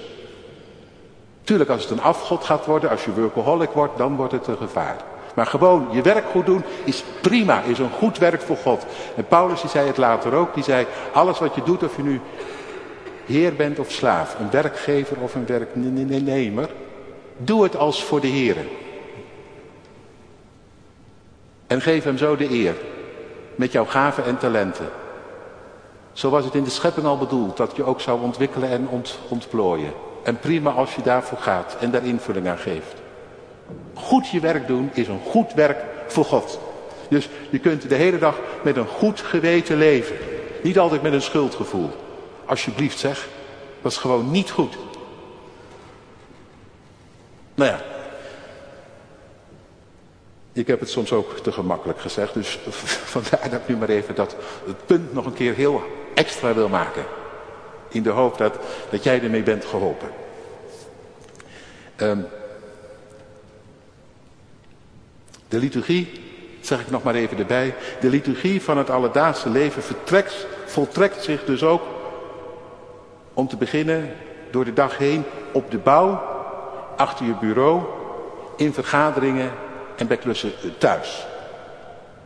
Tuurlijk, 1.43 1.71
als 1.71 1.83
het 1.83 1.91
een 1.91 2.01
afgod 2.01 2.45
gaat 2.45 2.67
worden, 2.67 2.91
als 2.91 3.05
je 3.05 3.13
workaholic 3.13 3.71
wordt, 3.71 3.99
dan 3.99 4.17
wordt 4.17 4.33
het 4.33 4.47
een 4.47 4.57
gevaar. 4.57 4.97
Maar 5.39 5.47
gewoon 5.47 5.89
je 5.91 6.03
werk 6.03 6.25
goed 6.31 6.47
doen 6.47 6.65
is 6.85 7.05
prima, 7.21 7.63
is 7.63 7.79
een 7.79 7.91
goed 7.91 8.19
werk 8.19 8.41
voor 8.43 8.57
God. 8.57 8.87
En 9.17 9.27
Paulus 9.27 9.61
die 9.61 9.71
zei 9.71 9.87
het 9.87 9.97
later 9.97 10.35
ook, 10.35 10.55
die 10.55 10.63
zei 10.63 10.87
alles 11.13 11.39
wat 11.39 11.55
je 11.55 11.63
doet, 11.63 11.83
of 11.83 11.97
je 11.97 12.03
nu 12.03 12.21
heer 13.27 13.55
bent 13.55 13.79
of 13.79 13.91
slaaf, 13.91 14.37
een 14.39 14.51
werkgever 14.51 15.17
of 15.21 15.35
een 15.35 15.47
werknemer, 15.47 16.69
doe 17.37 17.63
het 17.63 17.77
als 17.77 18.05
voor 18.05 18.21
de 18.21 18.27
Heer. 18.27 18.57
En 21.67 21.81
geef 21.81 22.05
hem 22.05 22.19
zo 22.19 22.37
de 22.37 22.51
eer, 22.51 22.75
met 23.55 23.73
jouw 23.73 23.85
gaven 23.85 24.25
en 24.25 24.39
talenten. 24.39 24.89
Zo 26.13 26.31
was 26.31 26.45
het 26.45 26.55
in 26.55 26.65
de 26.65 26.71
schepping 26.71 27.07
al 27.07 27.19
bedoeld, 27.19 27.57
dat 27.57 27.77
je 27.77 27.85
ook 27.85 28.01
zou 28.01 28.23
ontwikkelen 28.23 28.69
en 28.71 28.89
ont 28.89 29.19
ontplooien. 29.29 29.93
En 30.23 30.39
prima 30.39 30.71
als 30.71 30.95
je 30.95 31.03
daarvoor 31.03 31.39
gaat 31.39 31.77
en 31.81 31.91
daar 31.91 32.05
invulling 32.05 32.49
aan 32.49 32.59
geeft. 32.59 32.98
Goed 33.95 34.29
je 34.29 34.41
werk 34.41 34.67
doen 34.67 34.91
is 34.93 35.09
een 35.09 35.21
goed 35.21 35.53
werk 35.53 35.85
voor 36.07 36.25
God. 36.25 36.61
Dus 37.09 37.29
je 37.51 37.59
kunt 37.59 37.89
de 37.89 37.95
hele 37.95 38.19
dag 38.19 38.41
met 38.63 38.77
een 38.77 38.87
goed 38.87 39.21
geweten 39.21 39.77
leven. 39.77 40.17
Niet 40.63 40.79
altijd 40.79 41.03
met 41.03 41.13
een 41.13 41.23
schuldgevoel. 41.23 41.91
Alsjeblieft 42.45 42.99
zeg, 42.99 43.29
dat 43.83 43.93
is 43.93 43.99
gewoon 43.99 44.31
niet 44.31 44.51
goed. 44.51 44.77
Nou 47.55 47.71
ja, 47.71 47.81
ik 50.53 50.67
heb 50.67 50.81
het 50.81 50.91
soms 50.91 51.13
ook 51.13 51.39
te 51.39 51.53
gemakkelijk 51.53 52.01
gezegd, 52.01 52.35
dus 52.35 52.59
vandaar 53.15 53.51
dat 53.51 53.61
ik 53.61 53.69
nu 53.69 53.77
maar 53.77 53.89
even 53.89 54.15
dat 54.15 54.37
het 54.67 54.87
punt 54.87 55.13
nog 55.13 55.27
een 55.27 55.33
keer 55.33 55.55
heel 55.55 55.83
extra 56.15 56.55
wil 56.55 56.69
maken. 56.69 57.05
In 57.89 58.03
de 58.03 58.11
hoop 58.11 58.39
dat, 58.39 58.59
dat 58.91 59.05
jij 59.05 59.23
ermee 59.23 59.43
bent 59.43 59.65
geholpen. 59.65 60.09
Um, 61.97 62.27
De 65.49 65.59
liturgie, 65.59 66.11
zeg 66.61 66.81
ik 66.81 66.91
nog 66.91 67.03
maar 67.03 67.15
even 67.15 67.39
erbij, 67.39 67.75
de 68.01 68.09
liturgie 68.09 68.63
van 68.63 68.79
het 68.79 68.91
alledaagse 68.91 69.51
leven 69.51 69.83
vertrekt, 69.83 70.47
voltrekt 70.67 71.23
zich 71.23 71.45
dus 71.45 71.63
ook, 71.63 71.83
om 73.35 73.49
te 73.49 73.57
beginnen, 73.57 74.11
door 74.51 74.65
de 74.65 74.73
dag 74.73 74.99
heen 74.99 75.25
op 75.53 75.71
de 75.71 75.79
bouw, 75.79 76.23
achter 76.97 77.27
je 77.27 77.35
bureau, 77.41 77.83
in 78.57 78.73
vergaderingen 78.73 79.51
en 79.97 80.07
bij 80.07 80.17
klussen 80.17 80.53
thuis. 80.79 81.27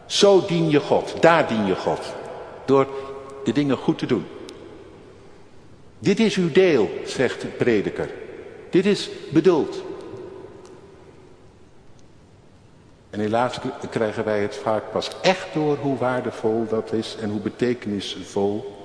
Zo 0.07 0.45
dien 0.47 0.71
je 0.71 0.81
God, 0.81 1.14
daar 1.21 1.49
dien 1.49 1.67
je 1.67 1.76
God, 1.76 2.14
door 2.64 2.87
de 3.45 3.52
dingen 3.52 3.76
goed 3.76 3.99
te 3.99 4.07
doen. 4.07 4.26
Dit 5.99 6.21
is 6.21 6.37
uw 6.37 6.52
deel, 6.52 6.91
zegt 7.05 7.41
de 7.41 7.47
prediker. 7.47 8.11
Dit 8.71 8.87
is 8.87 9.11
bedoeld. 9.33 9.83
En 13.12 13.21
helaas 13.21 13.59
krijgen 13.90 14.25
wij 14.25 14.40
het 14.40 14.57
vaak 14.57 14.90
pas 14.92 15.11
echt 15.21 15.54
door 15.54 15.76
hoe 15.76 15.99
waardevol 15.99 16.66
dat 16.69 16.92
is 16.92 17.16
en 17.16 17.31
hoe 17.31 17.40
betekenisvol 17.40 18.76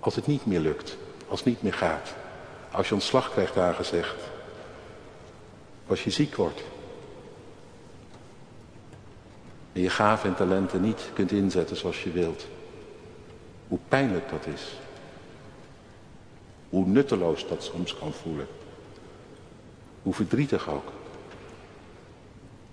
als 0.00 0.14
het 0.14 0.26
niet 0.26 0.46
meer 0.46 0.60
lukt, 0.60 0.96
als 1.28 1.38
het 1.38 1.48
niet 1.48 1.62
meer 1.62 1.72
gaat. 1.72 2.14
Als 2.70 2.88
je 2.88 2.94
ontslag 2.94 3.30
krijgt 3.30 3.56
aangezegd, 3.56 4.14
als 5.86 6.04
je 6.04 6.10
ziek 6.10 6.36
wordt. 6.36 6.62
En 9.72 9.80
je 9.80 9.90
gaven 9.90 10.28
en 10.28 10.36
talenten 10.36 10.80
niet 10.80 11.10
kunt 11.12 11.32
inzetten 11.32 11.76
zoals 11.76 12.02
je 12.02 12.10
wilt. 12.10 12.46
Hoe 13.68 13.78
pijnlijk 13.88 14.28
dat 14.30 14.46
is. 14.54 14.72
Hoe 16.68 16.86
nutteloos 16.86 17.48
dat 17.48 17.62
soms 17.62 17.98
kan 17.98 18.12
voelen. 18.12 18.46
Hoe 20.02 20.14
verdrietig 20.14 20.68
ook. 20.68 20.92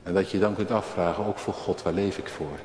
En 0.10 0.16
dat 0.16 0.32
je 0.32 0.40
dan 0.40 0.56
kunt 0.56 0.72
afvragen, 0.72 1.26
ook 1.26 1.38
voor 1.38 1.54
God, 1.54 1.82
waar 1.82 1.94
leef 1.94 2.18
ik 2.18 2.28
voor? 2.28 2.60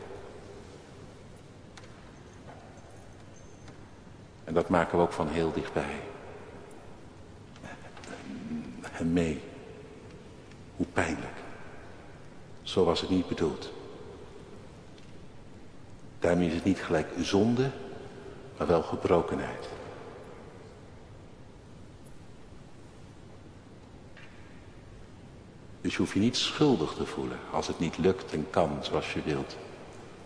En 4.44 4.54
dat 4.54 4.68
maken 4.68 4.98
we 4.98 5.04
ook 5.04 5.12
van 5.12 5.28
heel 5.28 5.52
dichtbij. 5.52 6.00
En 8.92 9.12
mee. 9.12 9.40
Hoe 10.76 10.86
pijnlijk. 10.86 11.36
Zo 12.62 12.84
was 12.84 13.00
het 13.00 13.10
niet 13.10 13.28
bedoeld. 13.28 13.72
Daarmee 16.18 16.48
is 16.48 16.54
het 16.54 16.64
niet 16.64 16.82
gelijk 16.82 17.08
zonde, 17.18 17.70
maar 18.56 18.66
wel 18.66 18.82
gebrokenheid. 18.82 19.68
Dus 25.84 25.92
je 25.92 25.98
hoeft 25.98 26.12
je 26.12 26.20
niet 26.20 26.36
schuldig 26.36 26.94
te 26.94 27.06
voelen 27.06 27.38
als 27.50 27.66
het 27.66 27.78
niet 27.78 27.98
lukt 27.98 28.32
en 28.32 28.46
kan 28.50 28.78
zoals 28.80 29.12
je 29.12 29.22
wilt. 29.24 29.56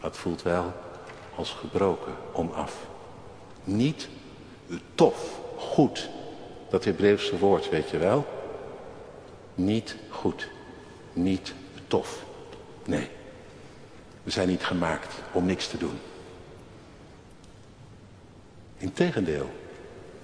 Het 0.00 0.16
voelt 0.16 0.42
wel 0.42 0.72
als 1.34 1.50
gebroken, 1.50 2.12
onaf. 2.32 2.86
Niet 3.64 4.08
tof, 4.94 5.40
goed. 5.56 6.08
Dat 6.70 6.84
Hebreeuwse 6.84 7.38
woord, 7.38 7.68
weet 7.68 7.90
je 7.90 7.98
wel. 7.98 8.26
Niet 9.54 9.96
goed. 10.10 10.48
Niet 11.12 11.54
tof. 11.86 12.24
Nee. 12.84 13.08
We 14.22 14.30
zijn 14.30 14.48
niet 14.48 14.64
gemaakt 14.64 15.14
om 15.32 15.46
niks 15.46 15.68
te 15.68 15.78
doen. 15.78 15.98
Integendeel. 18.76 19.50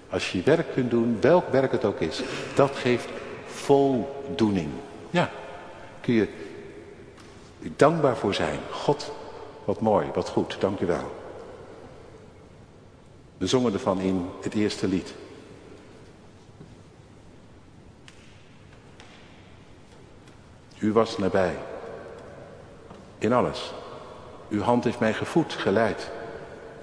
Als 0.08 0.32
je 0.32 0.42
werk 0.42 0.72
kunt 0.72 0.90
doen, 0.90 1.20
welk 1.20 1.48
werk 1.48 1.72
het 1.72 1.84
ook 1.84 2.00
is, 2.00 2.22
dat 2.54 2.76
geeft 2.76 3.08
voldoening. 3.46 4.68
Ja, 5.14 5.30
kun 6.00 6.14
je 6.14 6.28
dankbaar 7.76 8.16
voor 8.16 8.34
zijn. 8.34 8.58
God, 8.70 9.12
wat 9.64 9.80
mooi, 9.80 10.10
wat 10.14 10.28
goed, 10.28 10.56
dank 10.60 10.80
u 10.80 10.86
wel. 10.86 11.14
We 13.36 13.46
zongen 13.46 13.72
ervan 13.72 14.00
in 14.00 14.28
het 14.42 14.54
eerste 14.54 14.88
lied. 14.88 15.14
U 20.78 20.92
was 20.92 21.18
nabij. 21.18 21.56
In 23.18 23.32
alles. 23.32 23.72
Uw 24.48 24.62
hand 24.62 24.84
heeft 24.84 25.00
mij 25.00 25.14
gevoed, 25.14 25.52
geleid. 25.52 26.10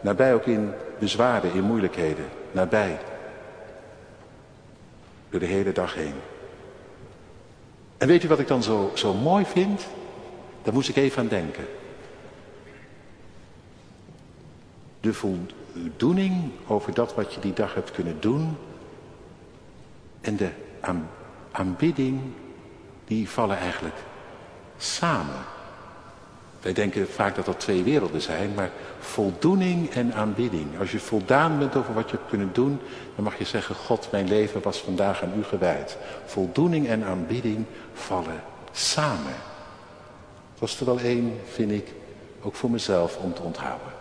Nabij 0.02 0.34
ook 0.34 0.46
in 0.46 0.74
bezwaren, 1.00 1.54
in 1.54 1.64
moeilijkheden. 1.64 2.26
Nabij. 2.52 3.00
Door 5.30 5.40
de 5.40 5.46
hele 5.46 5.72
dag 5.72 5.94
heen. 5.94 6.16
En 8.02 8.08
weet 8.08 8.24
u 8.24 8.28
wat 8.28 8.40
ik 8.40 8.48
dan 8.48 8.64
zo, 8.64 8.92
zo 8.94 9.14
mooi 9.14 9.46
vind? 9.46 9.88
Daar 10.64 10.74
moest 10.74 10.90
ik 10.90 10.96
even 10.96 11.22
aan 11.22 11.28
denken. 11.28 11.66
De 15.00 15.14
voldoening 15.14 16.52
over 16.68 16.94
dat 16.94 17.16
wat 17.16 17.34
je 17.34 17.40
die 17.40 17.54
dag 17.54 17.74
hebt 17.74 17.92
kunnen 17.92 18.20
doen. 18.20 18.58
En 20.22 20.36
de 20.36 20.50
aanbidding, 21.52 22.22
die 23.06 23.30
vallen 23.30 23.58
eigenlijk 23.58 23.98
samen. 24.78 25.46
Wij 26.62 26.74
denken 26.74 27.10
vaak 27.10 27.36
dat 27.36 27.46
dat 27.46 27.60
twee 27.60 27.84
werelden 27.84 28.22
zijn, 28.22 28.54
maar 28.54 28.72
voldoening 29.00 29.90
en 29.90 30.14
aanbidding. 30.14 30.80
Als 30.80 30.92
je 30.92 31.00
voldaan 31.00 31.60
bent 31.60 31.76
over 31.76 31.94
wat 31.94 32.10
je 32.10 32.16
hebt 32.16 32.30
kunnen 32.30 32.50
doen, 32.54 32.80
dan 33.16 33.24
mag 33.24 33.38
je 33.38 33.46
zeggen, 33.46 33.76
God, 33.76 34.08
mijn 34.12 34.28
leven 34.28 34.62
was 34.62 34.78
vandaag 34.78 35.24
aan 35.24 35.34
u 35.38 35.44
gewijd. 35.44 35.98
Voldoening 36.26 36.88
en 36.88 37.04
aanbidding 37.04 37.66
vallen 37.94 38.44
samen. 38.72 39.36
Dat 40.52 40.60
was 40.60 40.80
er 40.80 40.86
wel 40.86 41.00
één, 41.00 41.40
vind 41.54 41.72
ik, 41.72 41.88
ook 42.42 42.56
voor 42.56 42.72
mezelf 42.72 43.18
om 43.18 43.34
te 43.34 43.42
onthouden. 43.42 43.92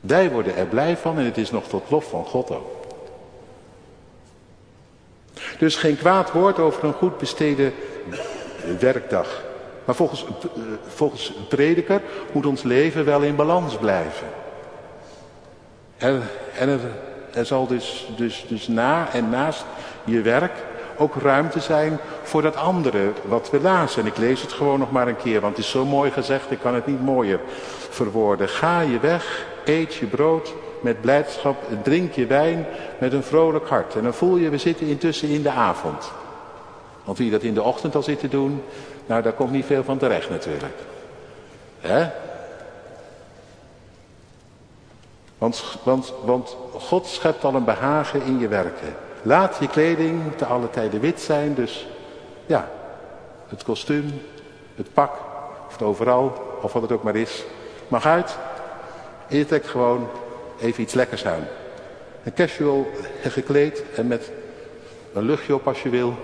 Wij 0.00 0.30
worden 0.30 0.56
er 0.56 0.66
blij 0.66 0.96
van 0.96 1.18
en 1.18 1.24
het 1.24 1.38
is 1.38 1.50
nog 1.50 1.68
tot 1.68 1.90
lof 1.90 2.08
van 2.08 2.24
God 2.24 2.50
ook. 2.50 2.74
Dus 5.58 5.76
geen 5.76 5.96
kwaad 5.96 6.32
woord 6.32 6.58
over 6.58 6.84
een 6.84 6.92
goed 6.92 7.18
besteden 7.18 7.72
werkdag. 8.78 9.42
Maar 9.84 9.94
volgens, 9.94 10.24
eh, 10.24 10.60
volgens 10.86 11.28
een 11.28 11.46
prediker 11.48 12.00
moet 12.32 12.46
ons 12.46 12.62
leven 12.62 13.04
wel 13.04 13.20
in 13.20 13.36
balans 13.36 13.76
blijven. 13.76 14.26
En, 15.96 16.22
en 16.58 16.80
er, 17.34 17.46
zal 17.46 17.66
dus, 17.66 18.08
dus, 18.16 18.44
dus 18.48 18.68
na 18.68 19.08
en 19.12 19.30
naast 19.30 19.64
je 20.04 20.20
werk 20.20 20.52
ook 20.96 21.14
ruimte 21.14 21.60
zijn 21.60 21.98
voor 22.22 22.42
dat 22.42 22.56
andere 22.56 23.12
wat 23.24 23.50
we 23.50 23.60
lazen. 23.60 24.02
En 24.02 24.08
ik 24.08 24.16
lees 24.16 24.42
het 24.42 24.52
gewoon 24.52 24.78
nog 24.78 24.90
maar 24.90 25.08
een 25.08 25.16
keer, 25.16 25.40
want 25.40 25.56
het 25.56 25.64
is 25.64 25.70
zo 25.70 25.84
mooi 25.84 26.10
gezegd, 26.10 26.50
ik 26.50 26.58
kan 26.58 26.74
het 26.74 26.86
niet 26.86 27.02
mooier 27.02 27.40
verwoorden. 27.90 28.48
Ga 28.48 28.80
je 28.80 29.00
weg, 29.00 29.46
eet 29.64 29.94
je 29.94 30.06
brood 30.06 30.54
met 30.80 31.00
blijdschap, 31.00 31.56
drink 31.82 32.12
je 32.12 32.26
wijn 32.26 32.66
met 32.98 33.12
een 33.12 33.22
vrolijk 33.22 33.68
hart. 33.68 33.94
En 33.94 34.02
dan 34.02 34.14
voel 34.14 34.36
je, 34.36 34.48
we 34.48 34.58
zitten 34.58 34.86
intussen 34.86 35.28
in 35.28 35.42
de 35.42 35.50
avond. 35.50 36.12
Want 37.06 37.18
wie 37.18 37.30
dat 37.30 37.42
in 37.42 37.54
de 37.54 37.62
ochtend 37.62 37.94
al 37.94 38.02
zit 38.02 38.18
te 38.18 38.28
doen, 38.28 38.62
nou 39.06 39.22
daar 39.22 39.32
komt 39.32 39.50
niet 39.50 39.64
veel 39.64 39.84
van 39.84 39.98
terecht 39.98 40.30
natuurlijk. 40.30 40.74
Hè? 41.80 42.08
Want, 45.38 45.78
want, 45.82 46.12
want 46.24 46.56
God 46.72 47.06
schept 47.06 47.44
al 47.44 47.54
een 47.54 47.64
behagen 47.64 48.22
in 48.22 48.38
je 48.38 48.48
werken. 48.48 48.94
Laat 49.22 49.56
je 49.60 49.68
kleding 49.68 50.36
te 50.36 50.44
alle 50.44 50.70
tijden 50.70 51.00
wit 51.00 51.20
zijn, 51.20 51.54
dus 51.54 51.86
ja, 52.46 52.68
het 53.48 53.62
kostuum, 53.62 54.20
het 54.74 54.92
pak, 54.92 55.12
of 55.66 55.72
het 55.72 55.82
overal, 55.82 56.32
of 56.62 56.72
wat 56.72 56.82
het 56.82 56.92
ook 56.92 57.02
maar 57.02 57.16
is, 57.16 57.44
mag 57.88 58.06
uit. 58.06 58.36
En 59.28 59.36
je 59.36 59.46
trekt 59.46 59.68
gewoon 59.68 60.08
even 60.60 60.82
iets 60.82 60.94
lekkers 60.94 61.26
aan. 61.26 61.46
Een 62.22 62.34
casual 62.34 62.86
gekleed 63.22 63.84
en 63.94 64.06
met 64.06 64.30
een 65.12 65.24
luchtje 65.24 65.54
op 65.54 65.66
als 65.66 65.82
je 65.82 65.88
wil, 65.88 66.14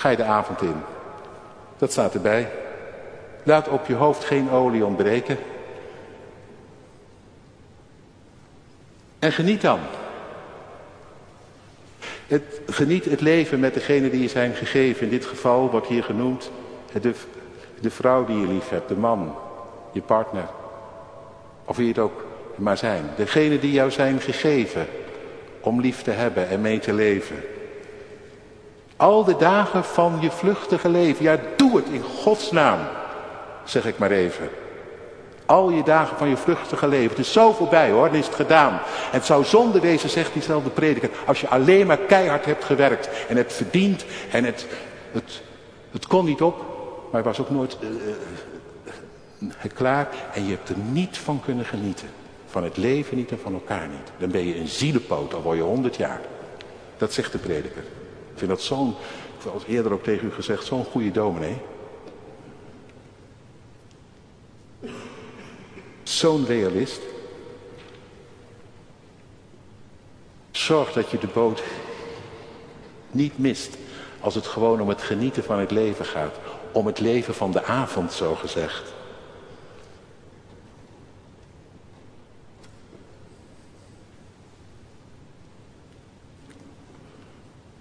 ga 0.00 0.08
je 0.08 0.16
de 0.16 0.24
avond 0.24 0.62
in. 0.62 0.76
Dat 1.78 1.92
staat 1.92 2.14
erbij. 2.14 2.48
Laat 3.42 3.68
op 3.68 3.86
je 3.86 3.94
hoofd 3.94 4.24
geen 4.24 4.50
olie 4.50 4.84
ontbreken. 4.84 5.38
En 9.18 9.32
geniet 9.32 9.60
dan. 9.60 9.78
Geniet 12.66 13.04
het 13.04 13.20
leven 13.20 13.60
met 13.60 13.74
degene 13.74 14.10
die 14.10 14.22
je 14.22 14.28
zijn 14.28 14.54
gegeven. 14.54 15.02
In 15.02 15.10
dit 15.10 15.24
geval 15.24 15.70
wordt 15.70 15.86
hier 15.86 16.04
genoemd 16.04 16.50
de, 17.00 17.14
de 17.80 17.90
vrouw 17.90 18.24
die 18.24 18.40
je 18.40 18.46
lief 18.46 18.68
hebt, 18.68 18.88
de 18.88 18.96
man, 18.96 19.34
je 19.92 20.00
partner. 20.00 20.48
Of 21.64 21.76
wie 21.76 21.88
het 21.88 21.98
ook 21.98 22.24
maar 22.54 22.78
zijn. 22.78 23.10
Degene 23.16 23.58
die 23.58 23.72
jou 23.72 23.90
zijn 23.90 24.20
gegeven 24.20 24.86
om 25.60 25.80
lief 25.80 26.02
te 26.02 26.10
hebben 26.10 26.48
en 26.48 26.60
mee 26.60 26.78
te 26.78 26.92
leven. 26.92 27.36
Al 29.00 29.24
de 29.24 29.36
dagen 29.36 29.84
van 29.84 30.18
je 30.20 30.30
vluchtige 30.30 30.88
leven. 30.88 31.24
Ja, 31.24 31.38
doe 31.56 31.76
het 31.76 31.86
in 31.86 32.02
Gods 32.02 32.50
naam. 32.50 32.78
Zeg 33.64 33.86
ik 33.86 33.98
maar 33.98 34.10
even. 34.10 34.48
Al 35.46 35.70
je 35.70 35.82
dagen 35.82 36.16
van 36.16 36.28
je 36.28 36.36
vluchtige 36.36 36.88
leven. 36.88 37.08
Het 37.08 37.18
is 37.18 37.32
zo 37.32 37.52
voorbij 37.52 37.90
hoor, 37.90 38.08
dan 38.08 38.18
is 38.18 38.26
het 38.26 38.34
gedaan. 38.34 38.80
Het 39.10 39.24
zou 39.24 39.44
zonde 39.44 39.80
wezen, 39.80 40.10
zegt 40.10 40.32
diezelfde 40.32 40.70
prediker, 40.70 41.10
als 41.26 41.40
je 41.40 41.48
alleen 41.48 41.86
maar 41.86 41.96
keihard 41.96 42.44
hebt 42.44 42.64
gewerkt 42.64 43.08
en 43.28 43.36
het 43.36 43.52
verdiend 43.52 44.04
en 44.30 44.44
het, 44.44 44.66
het, 45.12 45.42
het 45.90 46.06
kon 46.06 46.24
niet 46.24 46.42
op, 46.42 46.64
maar 47.12 47.22
was 47.22 47.40
ook 47.40 47.50
nooit 47.50 47.76
uh, 49.38 49.50
klaar 49.74 50.08
en 50.32 50.44
je 50.44 50.50
hebt 50.50 50.68
er 50.68 50.78
niet 50.90 51.18
van 51.18 51.40
kunnen 51.44 51.64
genieten. 51.64 52.08
Van 52.46 52.64
het 52.64 52.76
leven 52.76 53.16
niet 53.16 53.30
en 53.30 53.40
van 53.42 53.52
elkaar 53.52 53.88
niet. 53.88 54.12
Dan 54.18 54.30
ben 54.30 54.46
je 54.46 54.56
een 54.56 54.68
zielepoot, 54.68 55.34
al 55.34 55.42
word 55.42 55.56
je 55.56 55.62
honderd 55.62 55.96
jaar. 55.96 56.20
Dat 56.96 57.12
zegt 57.12 57.32
de 57.32 57.38
prediker. 57.38 57.82
Ik 58.40 58.46
vind 58.46 58.58
dat 58.58 58.68
zo'n, 58.68 58.94
zoals 59.42 59.64
eerder 59.64 59.92
ook 59.92 60.02
tegen 60.02 60.26
u 60.26 60.32
gezegd, 60.32 60.64
zo'n 60.64 60.84
goede 60.84 61.10
dominee. 61.10 61.56
Zo'n 66.02 66.46
realist. 66.46 67.00
Zorg 70.50 70.92
dat 70.92 71.10
je 71.10 71.18
de 71.18 71.26
boot 71.26 71.62
niet 73.10 73.38
mist 73.38 73.76
als 74.20 74.34
het 74.34 74.46
gewoon 74.46 74.80
om 74.80 74.88
het 74.88 75.02
genieten 75.02 75.44
van 75.44 75.58
het 75.58 75.70
leven 75.70 76.04
gaat. 76.04 76.34
Om 76.72 76.86
het 76.86 77.00
leven 77.00 77.34
van 77.34 77.50
de 77.50 77.64
avond, 77.64 78.12
zo 78.12 78.34
gezegd. 78.34 78.92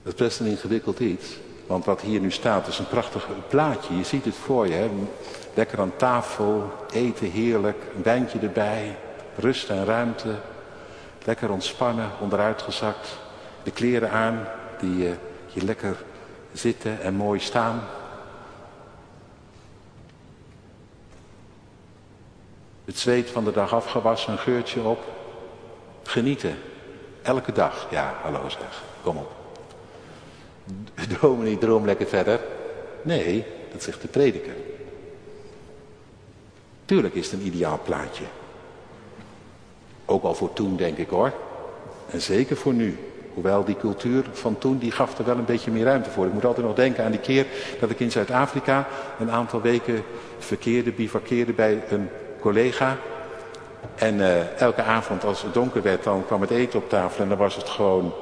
Dat 0.09 0.19
is 0.19 0.27
best 0.27 0.39
een 0.39 0.45
ingewikkeld 0.45 0.99
iets. 0.99 1.37
Want 1.67 1.85
wat 1.85 2.01
hier 2.01 2.19
nu 2.19 2.31
staat 2.31 2.67
is 2.67 2.79
een 2.79 2.87
prachtig 2.87 3.27
plaatje. 3.47 3.97
Je 3.97 4.03
ziet 4.03 4.25
het 4.25 4.35
voor 4.35 4.67
je. 4.67 4.73
Hè? 4.73 4.89
Lekker 5.53 5.79
aan 5.79 5.95
tafel, 5.95 6.71
eten 6.91 7.31
heerlijk, 7.31 7.77
een 7.95 8.03
wijntje 8.03 8.39
erbij, 8.39 8.97
rust 9.35 9.69
en 9.69 9.85
ruimte. 9.85 10.35
Lekker 11.25 11.51
ontspannen, 11.51 12.09
onderuitgezakt. 12.19 13.17
De 13.63 13.71
kleren 13.71 14.11
aan 14.11 14.47
die 14.79 15.07
uh, 15.07 15.13
je 15.47 15.63
lekker 15.63 16.03
zitten 16.53 17.01
en 17.01 17.13
mooi 17.13 17.39
staan. 17.39 17.81
Het 22.85 22.97
zweet 22.97 23.29
van 23.29 23.43
de 23.43 23.51
dag 23.51 23.73
afgewassen, 23.73 24.31
een 24.31 24.39
geurtje 24.39 24.81
op. 24.81 25.03
Genieten. 26.03 26.57
Elke 27.21 27.51
dag. 27.51 27.87
Ja, 27.89 28.13
hallo 28.21 28.49
zeg. 28.49 28.83
Kom 29.01 29.17
op. 29.17 29.38
Niet, 31.43 31.59
droom 31.59 31.85
lekker 31.85 32.07
verder. 32.07 32.39
Nee, 33.01 33.45
dat 33.71 33.83
zegt 33.83 34.01
de 34.01 34.07
prediker. 34.07 34.53
Tuurlijk 36.85 37.13
is 37.13 37.31
het 37.31 37.39
een 37.39 37.45
ideaal 37.45 37.79
plaatje. 37.83 38.23
Ook 40.05 40.23
al 40.23 40.35
voor 40.35 40.53
toen, 40.53 40.75
denk 40.75 40.97
ik 40.97 41.09
hoor. 41.09 41.33
En 42.11 42.21
zeker 42.21 42.57
voor 42.57 42.73
nu. 42.73 42.97
Hoewel 43.33 43.63
die 43.63 43.77
cultuur 43.77 44.25
van 44.31 44.57
toen, 44.57 44.77
die 44.77 44.91
gaf 44.91 45.17
er 45.17 45.25
wel 45.25 45.37
een 45.37 45.45
beetje 45.45 45.71
meer 45.71 45.83
ruimte 45.83 46.09
voor. 46.09 46.25
Ik 46.25 46.33
moet 46.33 46.45
altijd 46.45 46.65
nog 46.65 46.75
denken 46.75 47.03
aan 47.03 47.11
die 47.11 47.19
keer 47.19 47.45
dat 47.79 47.89
ik 47.89 47.99
in 47.99 48.11
Zuid-Afrika 48.11 48.87
een 49.19 49.31
aantal 49.31 49.61
weken 49.61 50.03
verkeerde, 50.37 50.91
bivakkeerde 50.91 51.53
bij 51.53 51.83
een 51.89 52.09
collega. 52.39 52.97
En 53.95 54.15
uh, 54.15 54.59
elke 54.61 54.81
avond 54.81 55.23
als 55.23 55.41
het 55.41 55.53
donker 55.53 55.81
werd, 55.81 56.03
dan 56.03 56.25
kwam 56.25 56.41
het 56.41 56.49
eten 56.49 56.79
op 56.79 56.89
tafel 56.89 57.23
en 57.23 57.29
dan 57.29 57.37
was 57.37 57.55
het 57.55 57.69
gewoon 57.69 58.13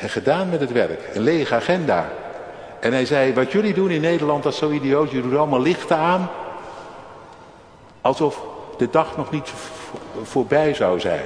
gedaan 0.00 0.50
met 0.50 0.60
het 0.60 0.72
werk. 0.72 1.00
Een 1.14 1.22
lege 1.22 1.54
agenda. 1.54 2.08
En 2.80 2.92
hij 2.92 3.06
zei, 3.06 3.34
wat 3.34 3.52
jullie 3.52 3.74
doen 3.74 3.90
in 3.90 4.00
Nederland, 4.00 4.42
dat 4.42 4.52
is 4.52 4.58
zo 4.58 4.70
idioot. 4.70 5.10
Jullie 5.10 5.30
doen 5.30 5.38
allemaal 5.38 5.60
lichten 5.60 5.96
aan. 5.96 6.30
Alsof 8.00 8.40
de 8.76 8.90
dag 8.90 9.16
nog 9.16 9.30
niet 9.30 9.52
voorbij 10.22 10.74
zou 10.74 11.00
zijn. 11.00 11.24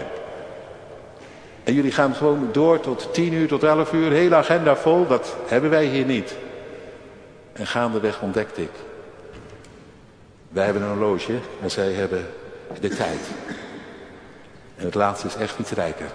En 1.65 1.75
jullie 1.75 1.93
gaan 1.93 2.15
gewoon 2.15 2.49
door 2.53 2.81
tot 2.81 3.15
tien 3.15 3.33
uur, 3.33 3.49
tot 3.49 3.63
elf 3.63 3.93
uur, 3.93 4.13
hele 4.13 4.35
agenda 4.35 4.77
vol. 4.77 5.07
Dat 5.07 5.37
hebben 5.47 5.71
wij 5.71 5.85
hier 5.85 6.05
niet. 6.05 6.37
En 7.53 7.67
gaandeweg 7.67 8.21
ontdekte 8.21 8.63
ik. 8.63 8.73
Wij 10.49 10.65
hebben 10.65 10.83
een 10.83 10.89
horloge 10.89 11.39
en 11.63 11.71
zij 11.71 11.93
hebben 11.93 12.27
de 12.81 12.89
tijd. 12.89 13.21
En 14.77 14.85
het 14.85 14.95
laatste 14.95 15.27
is 15.27 15.37
echt 15.37 15.59
iets 15.59 15.71
rijker. 15.71 16.07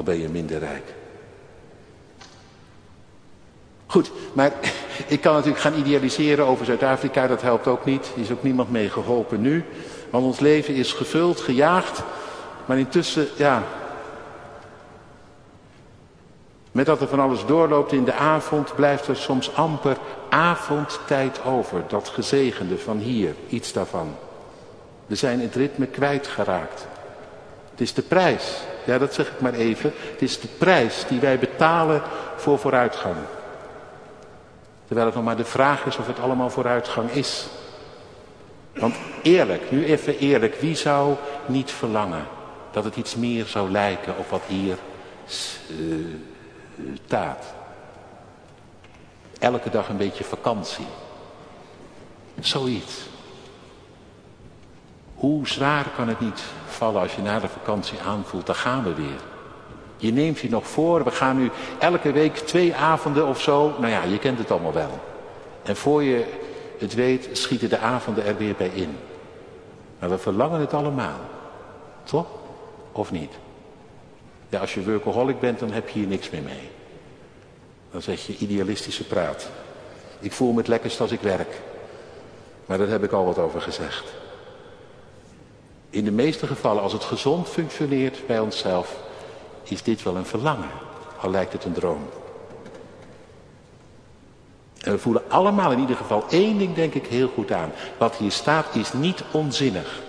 Al 0.00 0.06
ben 0.06 0.20
je 0.20 0.28
minder 0.28 0.58
rijk. 0.58 0.94
Goed, 3.86 4.10
maar 4.32 4.52
ik 5.06 5.20
kan 5.20 5.34
natuurlijk 5.34 5.60
gaan 5.60 5.78
idealiseren 5.78 6.46
over 6.46 6.64
Zuid-Afrika, 6.64 7.26
dat 7.26 7.42
helpt 7.42 7.66
ook 7.66 7.84
niet. 7.84 8.12
Er 8.14 8.20
is 8.20 8.30
ook 8.30 8.42
niemand 8.42 8.70
mee 8.70 8.90
geholpen 8.90 9.40
nu. 9.40 9.64
Want 10.10 10.24
ons 10.24 10.38
leven 10.40 10.74
is 10.74 10.92
gevuld, 10.92 11.40
gejaagd. 11.40 12.02
Maar 12.66 12.78
intussen, 12.78 13.26
ja. 13.36 13.62
Met 16.72 16.86
dat 16.86 17.00
er 17.00 17.08
van 17.08 17.20
alles 17.20 17.44
doorloopt 17.46 17.92
in 17.92 18.04
de 18.04 18.14
avond, 18.14 18.74
blijft 18.74 19.06
er 19.06 19.16
soms 19.16 19.54
amper 19.54 19.96
avondtijd 20.28 21.44
over. 21.44 21.82
Dat 21.88 22.08
gezegende 22.08 22.78
van 22.78 22.98
hier, 22.98 23.34
iets 23.48 23.72
daarvan. 23.72 24.14
We 25.06 25.14
zijn 25.14 25.40
het 25.40 25.54
ritme 25.54 25.86
kwijtgeraakt. 25.86 26.86
Het 27.70 27.80
is 27.80 27.94
de 27.94 28.02
prijs, 28.02 28.62
ja 28.90 28.98
dat 28.98 29.14
zeg 29.14 29.28
ik 29.28 29.40
maar 29.40 29.54
even. 29.54 29.92
Het 30.10 30.22
is 30.22 30.40
de 30.40 30.48
prijs 30.58 31.04
die 31.08 31.20
wij 31.20 31.38
betalen 31.38 32.02
voor 32.36 32.58
vooruitgang. 32.58 33.16
Terwijl 34.86 35.06
het 35.06 35.14
nog 35.14 35.24
maar 35.24 35.36
de 35.36 35.44
vraag 35.44 35.84
is 35.84 35.96
of 35.96 36.06
het 36.06 36.18
allemaal 36.18 36.50
vooruitgang 36.50 37.10
is. 37.10 37.46
Want 38.72 38.94
eerlijk, 39.22 39.70
nu 39.70 39.84
even 39.84 40.18
eerlijk, 40.18 40.54
wie 40.54 40.76
zou 40.76 41.14
niet 41.46 41.70
verlangen 41.70 42.26
dat 42.70 42.84
het 42.84 42.96
iets 42.96 43.16
meer 43.16 43.46
zou 43.46 43.70
lijken 43.70 44.18
op 44.18 44.28
wat 44.30 44.42
hier 44.46 44.76
uh, 45.80 46.06
staat? 47.06 47.44
Elke 49.38 49.70
dag 49.70 49.88
een 49.88 49.96
beetje 49.96 50.24
vakantie. 50.24 50.86
Zoiets. 52.40 53.09
Hoe 55.20 55.48
zwaar 55.48 55.86
kan 55.96 56.08
het 56.08 56.20
niet 56.20 56.42
vallen 56.66 57.00
als 57.00 57.14
je 57.14 57.22
na 57.22 57.38
de 57.38 57.48
vakantie 57.48 57.98
aanvoelt, 58.00 58.46
dan 58.46 58.54
gaan 58.54 58.82
we 58.82 58.94
weer. 58.94 59.20
Je 59.96 60.12
neemt 60.12 60.38
je 60.38 60.48
nog 60.48 60.66
voor, 60.66 61.04
we 61.04 61.10
gaan 61.10 61.36
nu 61.36 61.50
elke 61.78 62.12
week 62.12 62.36
twee 62.36 62.74
avonden 62.74 63.26
of 63.26 63.40
zo. 63.40 63.74
Nou 63.78 63.92
ja, 63.92 64.02
je 64.02 64.18
kent 64.18 64.38
het 64.38 64.50
allemaal 64.50 64.72
wel. 64.72 65.00
En 65.62 65.76
voor 65.76 66.02
je 66.02 66.24
het 66.78 66.94
weet, 66.94 67.28
schieten 67.32 67.68
de 67.68 67.78
avonden 67.78 68.24
er 68.24 68.36
weer 68.36 68.54
bij 68.54 68.70
in. 68.74 68.96
Maar 69.98 70.10
we 70.10 70.18
verlangen 70.18 70.60
het 70.60 70.74
allemaal. 70.74 71.20
Toch? 72.04 72.26
Of 72.92 73.10
niet? 73.10 73.32
Ja, 74.48 74.60
als 74.60 74.74
je 74.74 74.84
workaholic 74.84 75.40
bent, 75.40 75.58
dan 75.58 75.72
heb 75.72 75.88
je 75.88 75.98
hier 75.98 76.08
niks 76.08 76.30
meer 76.30 76.42
mee. 76.42 76.68
Dan 77.90 78.02
zeg 78.02 78.26
je 78.26 78.36
idealistische 78.36 79.04
praat. 79.04 79.48
Ik 80.18 80.32
voel 80.32 80.52
me 80.52 80.58
het 80.58 80.68
lekkerst 80.68 81.00
als 81.00 81.12
ik 81.12 81.20
werk. 81.20 81.60
Maar 82.66 82.78
daar 82.78 82.88
heb 82.88 83.04
ik 83.04 83.12
al 83.12 83.24
wat 83.24 83.38
over 83.38 83.60
gezegd. 83.60 84.19
In 85.90 86.04
de 86.04 86.10
meeste 86.10 86.46
gevallen, 86.46 86.82
als 86.82 86.92
het 86.92 87.04
gezond 87.04 87.48
functioneert 87.48 88.26
bij 88.26 88.38
onszelf, 88.38 88.96
is 89.62 89.82
dit 89.82 90.02
wel 90.02 90.16
een 90.16 90.26
verlangen. 90.26 90.70
Al 91.20 91.30
lijkt 91.30 91.52
het 91.52 91.64
een 91.64 91.72
droom. 91.72 92.08
En 94.80 94.92
we 94.92 94.98
voelen 94.98 95.30
allemaal 95.30 95.72
in 95.72 95.78
ieder 95.78 95.96
geval 95.96 96.24
één 96.28 96.58
ding 96.58 96.74
denk 96.74 96.94
ik 96.94 97.06
heel 97.06 97.28
goed 97.28 97.52
aan. 97.52 97.72
Wat 97.98 98.16
hier 98.16 98.30
staat 98.30 98.74
is 98.74 98.92
niet 98.92 99.24
onzinnig. 99.30 100.02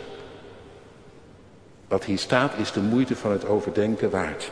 Wat 1.87 2.03
hier 2.03 2.19
staat 2.19 2.57
is 2.57 2.71
de 2.71 2.81
moeite 2.81 3.15
van 3.15 3.31
het 3.31 3.45
overdenken 3.45 4.09
waard. 4.09 4.51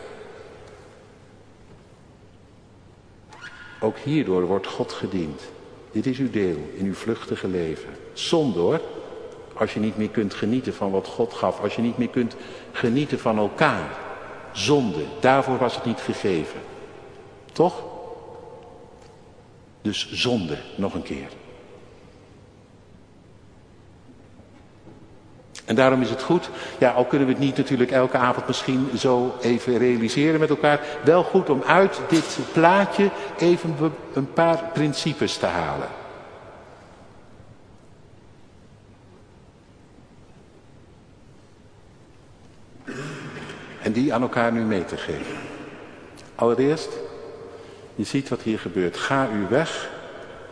Ook 3.79 3.97
hierdoor 3.97 4.45
wordt 4.45 4.67
God 4.67 4.91
gediend. 4.91 5.41
Dit 5.91 6.05
is 6.05 6.17
uw 6.17 6.29
deel 6.29 6.69
in 6.73 6.85
uw 6.85 6.93
vluchtige 6.93 7.47
leven. 7.47 7.89
Zonde. 8.13 8.81
Als 9.59 9.73
je 9.73 9.79
niet 9.79 9.97
meer 9.97 10.09
kunt 10.09 10.33
genieten 10.33 10.73
van 10.73 10.91
wat 10.91 11.07
God 11.07 11.33
gaf. 11.33 11.59
Als 11.59 11.75
je 11.75 11.81
niet 11.81 11.97
meer 11.97 12.09
kunt 12.09 12.35
genieten 12.71 13.19
van 13.19 13.37
elkaar. 13.37 13.89
Zonde. 14.51 15.03
Daarvoor 15.19 15.57
was 15.57 15.75
het 15.75 15.85
niet 15.85 15.99
gegeven. 15.99 16.59
Toch? 17.51 17.83
Dus 19.81 20.11
zonde, 20.11 20.57
nog 20.75 20.93
een 20.93 21.03
keer. 21.03 21.27
En 25.65 25.75
daarom 25.75 26.01
is 26.01 26.09
het 26.09 26.21
goed, 26.21 26.49
ja, 26.77 26.91
al 26.91 27.05
kunnen 27.05 27.27
we 27.27 27.33
het 27.33 27.41
niet 27.41 27.57
natuurlijk 27.57 27.91
elke 27.91 28.17
avond 28.17 28.47
misschien 28.47 28.89
zo 28.97 29.35
even 29.41 29.77
realiseren 29.77 30.39
met 30.39 30.49
elkaar, 30.49 30.79
wel 31.03 31.23
goed 31.23 31.49
om 31.49 31.63
uit 31.65 31.99
dit 32.07 32.37
plaatje 32.53 33.09
even 33.37 33.75
een 34.13 34.33
paar 34.33 34.63
principes 34.73 35.37
te 35.37 35.45
halen. 35.45 35.98
Die 44.01 44.13
aan 44.13 44.21
elkaar 44.21 44.51
nu 44.51 44.61
mee 44.61 44.85
te 44.85 44.97
geven. 44.97 45.35
Allereerst, 46.35 46.89
je 47.95 48.03
ziet 48.03 48.29
wat 48.29 48.41
hier 48.41 48.59
gebeurt. 48.59 48.97
Ga 48.97 49.27
u 49.33 49.47
weg. 49.49 49.89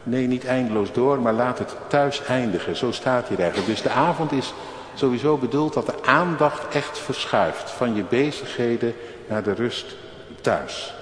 Nee, 0.03 0.27
niet 0.27 0.45
eindeloos 0.45 0.91
door, 0.93 1.21
maar 1.21 1.33
laat 1.33 1.59
het 1.59 1.75
thuis 1.87 2.23
eindigen. 2.23 2.75
Zo 2.75 2.91
staat 2.91 3.27
hier 3.27 3.39
eigenlijk. 3.39 3.69
Dus 3.69 3.81
de 3.81 3.89
avond 3.89 4.31
is 4.31 4.53
sowieso 4.93 5.37
bedoeld 5.37 5.73
dat 5.73 5.85
de 5.85 6.03
aandacht 6.05 6.75
echt 6.75 6.99
verschuift. 6.99 7.71
Van 7.71 7.95
je 7.95 8.03
bezigheden 8.03 8.93
naar 9.27 9.43
de 9.43 9.53
rust 9.53 9.95
thuis. 10.41 10.93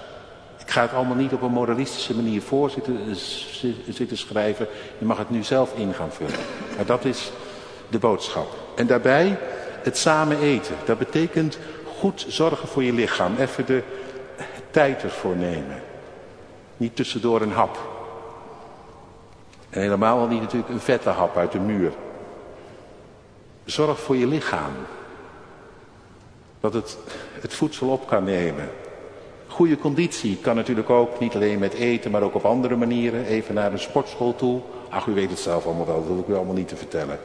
Ik 0.60 0.72
ga 0.72 0.82
het 0.82 0.94
allemaal 0.94 1.16
niet 1.16 1.34
op 1.34 1.42
een 1.42 1.52
moralistische 1.52 2.16
manier 2.16 2.42
voor 2.42 2.70
zitten, 2.70 3.16
zitten 3.90 4.18
schrijven. 4.18 4.68
Je 4.98 5.06
mag 5.06 5.18
het 5.18 5.30
nu 5.30 5.44
zelf 5.44 5.74
in 5.76 5.94
gaan 5.94 6.12
vullen. 6.12 6.40
Maar 6.76 6.86
dat 6.86 7.06
is 7.06 7.32
de 7.90 8.00
boodschap. 8.00 8.48
En 8.76 8.88
daarbij 8.88 9.38
het 9.84 9.98
samen 9.98 10.40
eten. 10.40 10.76
Dat 10.86 10.98
betekent 10.98 11.58
goed 12.00 12.26
zorgen 12.28 12.68
voor 12.68 12.84
je 12.84 12.94
lichaam. 12.94 13.36
Even 13.38 13.66
de 13.66 13.84
tijd 14.72 15.04
ervoor 15.04 15.36
nemen. 15.36 15.82
Niet 16.78 16.96
tussendoor 16.96 17.42
een 17.42 17.52
hap. 17.52 17.78
En 19.70 19.82
helemaal 19.82 20.20
al 20.20 20.28
niet 20.28 20.42
natuurlijk 20.42 20.74
een 20.74 20.80
vette 20.80 21.10
hap 21.10 21.38
uit 21.38 21.52
de 21.52 21.60
muur. 21.60 21.92
Zorg 23.66 24.00
voor 24.00 24.16
je 24.16 24.28
lichaam. 24.28 24.72
Dat 26.60 26.74
het 26.74 26.98
het 27.42 27.54
voedsel 27.54 27.88
op 27.88 28.08
kan 28.08 28.24
nemen. 28.24 28.70
Goede 29.48 29.78
conditie 29.78 30.38
kan 30.38 30.56
natuurlijk 30.56 30.90
ook, 30.90 31.20
niet 31.20 31.36
alleen 31.36 31.60
met 31.60 31.74
eten, 31.74 32.12
maar 32.12 32.22
ook 32.22 32.36
op 32.36 32.46
andere 32.46 32.76
manieren. 32.76 33.26
Even 33.26 33.56
naar 33.56 33.72
een 33.72 33.80
sportschool 33.80 34.36
toe. 34.36 34.62
Ach, 34.90 35.06
u 35.06 35.14
weet 35.14 35.30
het 35.30 35.40
zelf 35.40 35.66
allemaal 35.66 35.86
wel, 35.86 36.00
dat 36.00 36.08
hoef 36.08 36.20
ik 36.20 36.28
u 36.28 36.36
allemaal 36.36 36.56
niet 36.56 36.68
te 36.68 36.76
vertellen. 36.76 37.20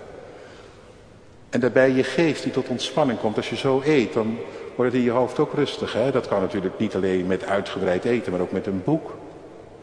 En 1.50 1.60
daarbij 1.60 1.90
je 1.90 2.04
geest 2.04 2.42
die 2.42 2.52
tot 2.52 2.68
ontspanning 2.68 3.18
komt. 3.18 3.36
Als 3.36 3.50
je 3.50 3.56
zo 3.56 3.82
eet, 3.84 4.12
dan 4.12 4.38
wordt 4.74 4.94
in 4.94 5.00
je 5.00 5.10
hoofd 5.10 5.38
ook 5.38 5.54
rustig. 5.54 5.92
Hè? 5.92 6.10
Dat 6.10 6.28
kan 6.28 6.40
natuurlijk 6.40 6.78
niet 6.78 6.94
alleen 6.94 7.26
met 7.26 7.44
uitgebreid 7.44 8.04
eten, 8.04 8.32
maar 8.32 8.40
ook 8.40 8.52
met 8.52 8.66
een 8.66 8.82
boek 8.84 9.14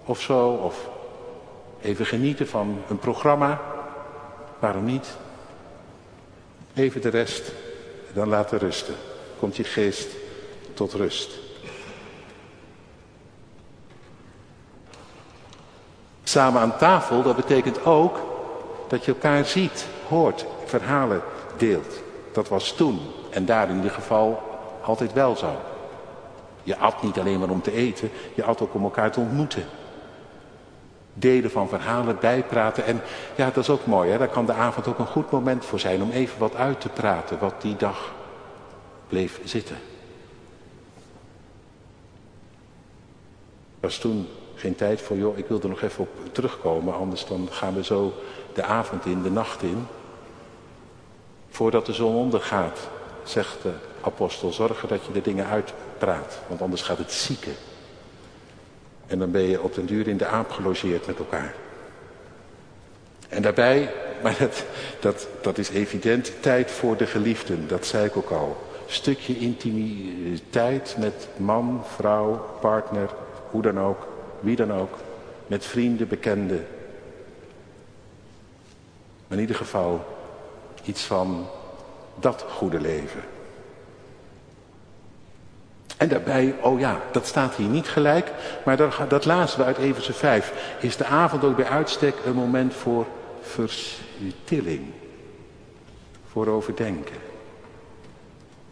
of 0.06 0.22
zo. 0.22 0.50
Of 0.50 0.90
even 1.82 2.06
genieten 2.06 2.48
van 2.48 2.82
een 2.90 3.00
programma. 3.00 3.62
Waarom 4.60 4.86
niet? 4.86 5.08
Even 6.74 7.02
de 7.02 7.10
rest, 7.10 7.52
dan 8.14 8.28
laten 8.28 8.58
rusten. 8.58 8.96
Komt 9.40 9.56
je 9.56 9.64
geest 9.64 10.08
tot 10.74 10.94
rust. 10.94 11.32
Samen 16.24 16.62
aan 16.62 16.78
tafel, 16.78 17.22
dat 17.22 17.36
betekent 17.36 17.86
ook 17.86 18.20
dat 18.88 19.06
je 19.06 19.12
elkaar 19.12 19.46
ziet, 19.46 19.86
hoort, 20.08 20.46
verhalen 20.66 21.22
deelt. 21.58 22.02
Dat 22.32 22.48
was 22.48 22.72
toen 22.72 23.00
en 23.30 23.46
daar 23.46 23.70
in 23.70 23.76
ieder 23.76 23.92
geval 23.92 24.42
altijd 24.82 25.14
wel 25.14 25.36
zo. 25.36 25.56
Je 26.64 26.78
at 26.78 27.04
niet 27.04 27.20
alleen 27.20 27.40
maar 27.40 27.50
om 27.50 27.62
te 27.62 27.72
eten, 27.72 28.10
je 28.34 28.44
at 28.44 28.62
ook 28.62 28.74
om 28.74 28.84
elkaar 28.84 29.12
te 29.12 29.20
ontmoeten. 29.20 29.64
Delen 31.14 31.52
van 31.52 31.70
verhalen, 31.70 32.18
bijpraten. 32.20 32.86
En 32.86 33.02
ja, 33.36 33.46
dat 33.46 33.64
is 33.64 33.70
ook 33.70 33.86
mooi, 33.86 34.12
hè? 34.12 34.18
daar 34.18 34.28
kan 34.28 34.46
de 34.46 34.54
avond 34.54 34.88
ook 34.88 35.00
een 35.00 35.06
goed 35.06 35.32
moment 35.32 35.66
voor 35.66 35.80
zijn 35.80 36.02
om 36.02 36.12
even 36.12 36.40
wat 36.40 36.56
uit 36.56 36.82
te 36.82 36.90
praten 36.90 37.40
wat 37.40 37.62
die 37.62 37.76
dag 37.76 38.14
bleef 39.08 39.40
zitten. 39.44 39.78
was 43.88 43.98
toen 43.98 44.28
geen 44.56 44.76
tijd 44.76 45.02
voor, 45.02 45.18
joh, 45.18 45.38
ik 45.38 45.48
wil 45.48 45.62
er 45.62 45.70
nog 45.70 45.82
even 45.82 46.02
op 46.02 46.10
terugkomen, 46.32 46.94
anders 46.94 47.26
dan 47.26 47.48
gaan 47.52 47.74
we 47.74 47.84
zo 47.84 48.14
de 48.54 48.64
avond 48.64 49.06
in, 49.06 49.22
de 49.22 49.32
nacht 49.32 49.62
in. 49.62 49.88
Voordat 51.58 51.86
de 51.86 51.94
zon 51.94 52.16
ondergaat, 52.16 52.80
zegt 53.24 53.62
de 53.62 53.72
apostel, 54.02 54.52
zorg 54.52 54.86
dat 54.88 55.06
je 55.06 55.12
de 55.12 55.22
dingen 55.22 55.48
uitpraat, 55.48 56.40
want 56.48 56.62
anders 56.62 56.82
gaat 56.82 56.98
het 56.98 57.12
zieken. 57.12 57.54
En 59.08 59.20
dan 59.20 59.32
ben 59.32 59.42
je 59.42 59.62
op 59.62 59.74
den 59.74 59.86
duur 59.86 60.08
in 60.08 60.18
de 60.18 60.26
aap 60.26 60.52
gelogeerd 60.52 61.08
met 61.08 61.18
elkaar. 61.18 61.54
En 63.30 63.42
daarbij, 63.42 63.94
maar 64.24 64.36
dat, 64.40 64.64
dat, 65.00 65.28
dat 65.42 65.58
is 65.58 65.70
evident, 65.70 66.32
tijd 66.40 66.72
voor 66.72 66.98
de 66.98 67.06
geliefden, 67.06 67.68
dat 67.68 67.86
zei 67.86 68.06
ik 68.06 68.18
ook 68.18 68.32
al. 68.32 68.58
Stukje 68.86 69.38
intimiteit 69.38 70.96
met 71.00 71.28
man, 71.38 71.84
vrouw, 71.96 72.58
partner, 72.60 73.10
hoe 73.52 73.62
dan 73.62 73.80
ook, 73.80 74.08
wie 74.40 74.56
dan 74.56 74.74
ook, 74.74 74.98
met 75.48 75.66
vrienden, 75.66 76.08
bekenden. 76.08 76.68
In 79.28 79.40
ieder 79.40 79.56
geval 79.56 80.16
iets 80.88 81.04
van 81.04 81.48
dat 82.20 82.46
goede 82.50 82.80
leven. 82.80 83.22
En 85.98 86.10
daarbij, 86.10 86.56
oh 86.62 86.80
ja, 86.80 87.00
dat 87.12 87.26
staat 87.26 87.56
hier 87.56 87.68
niet 87.68 87.88
gelijk, 87.88 88.32
maar 88.66 88.78
dat, 88.78 88.94
dat 89.08 89.26
we 89.26 89.64
uit 89.64 89.78
Everse 89.78 90.14
5. 90.14 90.78
Is 90.80 90.98
de 90.98 91.06
avond 91.06 91.44
ook 91.44 91.56
bij 91.56 91.68
uitstek 91.68 92.16
een 92.26 92.36
moment 92.36 92.74
voor 92.74 93.06
verstilling, 93.42 94.86
voor 96.32 96.48
overdenken 96.48 97.28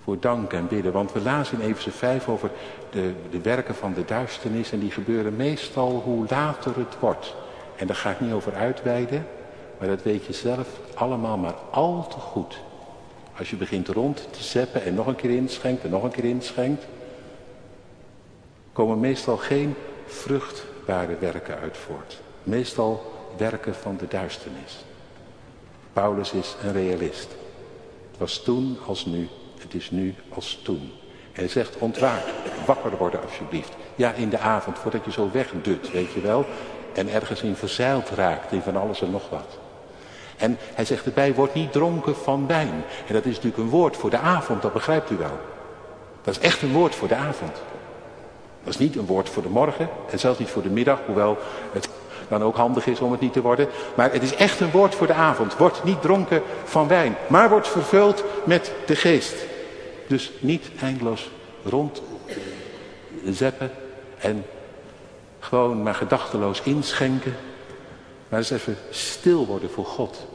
voor 0.05 0.19
danken 0.19 0.57
en 0.57 0.67
bidden. 0.67 0.91
Want 0.91 1.11
we 1.11 1.21
lazen 1.21 1.61
in 1.61 1.67
Efeze 1.67 1.91
5 1.91 2.27
over 2.27 2.49
de, 2.89 3.13
de 3.29 3.41
werken 3.41 3.75
van 3.75 3.93
de 3.93 4.05
duisternis 4.05 4.71
en 4.71 4.79
die 4.79 4.91
gebeuren 4.91 5.35
meestal 5.35 6.01
hoe 6.05 6.25
later 6.29 6.77
het 6.77 6.99
wordt. 6.99 7.35
En 7.75 7.87
daar 7.87 7.95
ga 7.95 8.09
ik 8.09 8.19
niet 8.19 8.33
over 8.33 8.53
uitweiden, 8.53 9.27
maar 9.85 9.95
dat 9.95 10.05
weet 10.05 10.25
je 10.25 10.33
zelf 10.33 10.67
allemaal 10.93 11.37
maar 11.37 11.55
al 11.71 12.07
te 12.07 12.19
goed. 12.19 12.57
Als 13.37 13.49
je 13.49 13.55
begint 13.55 13.87
rond 13.87 14.27
te 14.31 14.43
zeppen 14.43 14.83
en 14.83 14.93
nog 14.93 15.07
een 15.07 15.15
keer 15.15 15.29
inschenkt 15.29 15.83
en 15.83 15.89
nog 15.89 16.03
een 16.03 16.11
keer 16.11 16.23
inschenkt, 16.23 16.85
komen 18.73 18.99
meestal 18.99 19.37
geen 19.37 19.75
vruchtbare 20.05 21.17
werken 21.19 21.59
uit 21.59 21.77
voort. 21.77 22.19
Meestal 22.43 23.11
werken 23.37 23.75
van 23.75 23.97
de 23.97 24.07
duisternis. 24.07 24.85
Paulus 25.93 26.31
is 26.31 26.55
een 26.63 26.73
realist. 26.73 27.35
Het 28.09 28.17
was 28.17 28.43
toen 28.43 28.77
als 28.85 29.05
nu 29.05 29.27
het 29.59 29.73
is 29.73 29.91
nu 29.91 30.15
als 30.29 30.59
toen. 30.63 30.91
En 31.33 31.41
hij 31.41 31.47
zegt, 31.47 31.77
ontwaak, 31.77 32.23
wakker 32.65 32.97
worden 32.97 33.21
alsjeblieft. 33.21 33.73
Ja, 33.95 34.11
in 34.13 34.29
de 34.29 34.39
avond, 34.39 34.79
voordat 34.79 35.05
je 35.05 35.11
zo 35.11 35.29
wegdut, 35.31 35.91
weet 35.91 36.11
je 36.11 36.21
wel. 36.21 36.45
En 36.93 37.09
ergens 37.09 37.41
in 37.41 37.55
verzeild 37.55 38.09
raakt, 38.09 38.51
in 38.51 38.61
van 38.61 38.75
alles 38.75 39.01
en 39.01 39.11
nog 39.11 39.29
wat. 39.29 39.64
En 40.37 40.57
hij 40.73 40.85
zegt 40.85 41.05
erbij, 41.05 41.33
word 41.33 41.53
niet 41.53 41.71
dronken 41.71 42.15
van 42.15 42.47
wijn. 42.47 42.83
En 43.07 43.13
dat 43.13 43.25
is 43.25 43.35
natuurlijk 43.35 43.63
een 43.63 43.69
woord 43.69 43.97
voor 43.97 44.09
de 44.09 44.17
avond, 44.17 44.61
dat 44.61 44.73
begrijpt 44.73 45.11
u 45.11 45.17
wel. 45.17 45.39
Dat 46.21 46.35
is 46.35 46.41
echt 46.41 46.61
een 46.61 46.71
woord 46.71 46.95
voor 46.95 47.07
de 47.07 47.15
avond. 47.15 47.51
Dat 48.63 48.73
is 48.73 48.79
niet 48.79 48.95
een 48.95 49.05
woord 49.05 49.29
voor 49.29 49.43
de 49.43 49.49
morgen 49.49 49.89
en 50.11 50.19
zelfs 50.19 50.39
niet 50.39 50.49
voor 50.49 50.61
de 50.61 50.69
middag, 50.69 50.99
hoewel 51.05 51.37
het 51.71 51.89
dan 52.27 52.43
ook 52.43 52.55
handig 52.55 52.87
is 52.87 52.99
om 52.99 53.11
het 53.11 53.21
niet 53.21 53.33
te 53.33 53.41
worden. 53.41 53.67
Maar 53.95 54.11
het 54.11 54.23
is 54.23 54.35
echt 54.35 54.59
een 54.59 54.71
woord 54.71 54.95
voor 54.95 55.07
de 55.07 55.13
avond. 55.13 55.57
Word 55.57 55.83
niet 55.83 56.01
dronken 56.01 56.41
van 56.63 56.87
wijn, 56.87 57.15
maar 57.27 57.49
word 57.49 57.67
vervuld 57.67 58.23
met 58.43 58.71
de 58.85 58.95
geest. 58.95 59.35
Dus 60.07 60.31
niet 60.39 60.69
eindeloos 60.81 61.29
rond 61.63 62.01
zeppen 63.25 63.71
en 64.17 64.45
gewoon 65.39 65.83
maar 65.83 65.95
gedachteloos 65.95 66.61
inschenken. 66.61 67.35
Maar 68.29 68.39
eens 68.39 68.49
even 68.49 68.77
stil 68.89 69.45
worden 69.45 69.71
voor 69.71 69.85
God. 69.85 70.27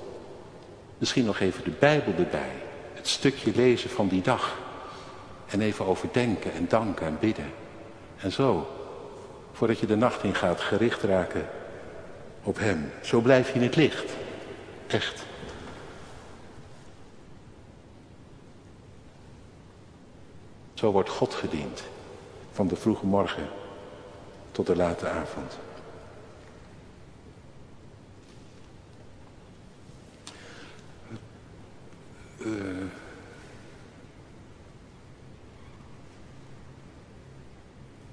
Misschien 0.98 1.24
nog 1.24 1.40
even 1.40 1.64
de 1.64 1.70
Bijbel 1.78 2.12
erbij. 2.18 2.62
Het 2.92 3.08
stukje 3.08 3.52
lezen 3.54 3.90
van 3.90 4.08
die 4.08 4.22
dag. 4.22 4.58
En 5.46 5.60
even 5.60 5.86
overdenken 5.86 6.52
en 6.52 6.68
danken 6.68 7.06
en 7.06 7.16
bidden. 7.20 7.52
En 8.16 8.32
zo, 8.32 8.68
voordat 9.52 9.78
je 9.78 9.86
de 9.86 9.96
nacht 9.96 10.22
in 10.22 10.34
gaat, 10.34 10.60
gericht 10.60 11.02
raken 11.02 11.48
op 12.42 12.58
Hem. 12.58 12.92
Zo 13.02 13.20
blijf 13.20 13.48
je 13.48 13.54
in 13.54 13.62
het 13.62 13.76
licht. 13.76 14.12
Echt. 14.86 15.22
Zo 20.74 20.90
wordt 20.90 21.10
God 21.10 21.34
gediend. 21.34 21.82
Van 22.52 22.68
de 22.68 22.76
vroege 22.76 23.06
morgen 23.06 23.48
tot 24.52 24.66
de 24.66 24.76
late 24.76 25.08
avond. 25.08 25.58
Uh, 32.40 32.52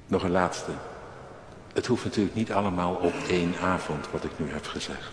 nog 0.08 0.24
een 0.24 0.32
laatste. 0.32 0.72
Het 1.74 1.86
hoeft 1.86 2.04
natuurlijk 2.04 2.36
niet 2.36 2.52
allemaal 2.52 2.96
op 2.96 3.14
één 3.30 3.54
avond, 3.62 4.12
wat 4.12 4.24
ik 4.24 4.32
nu 4.40 4.50
heb 4.50 4.66
gezegd. 4.66 5.12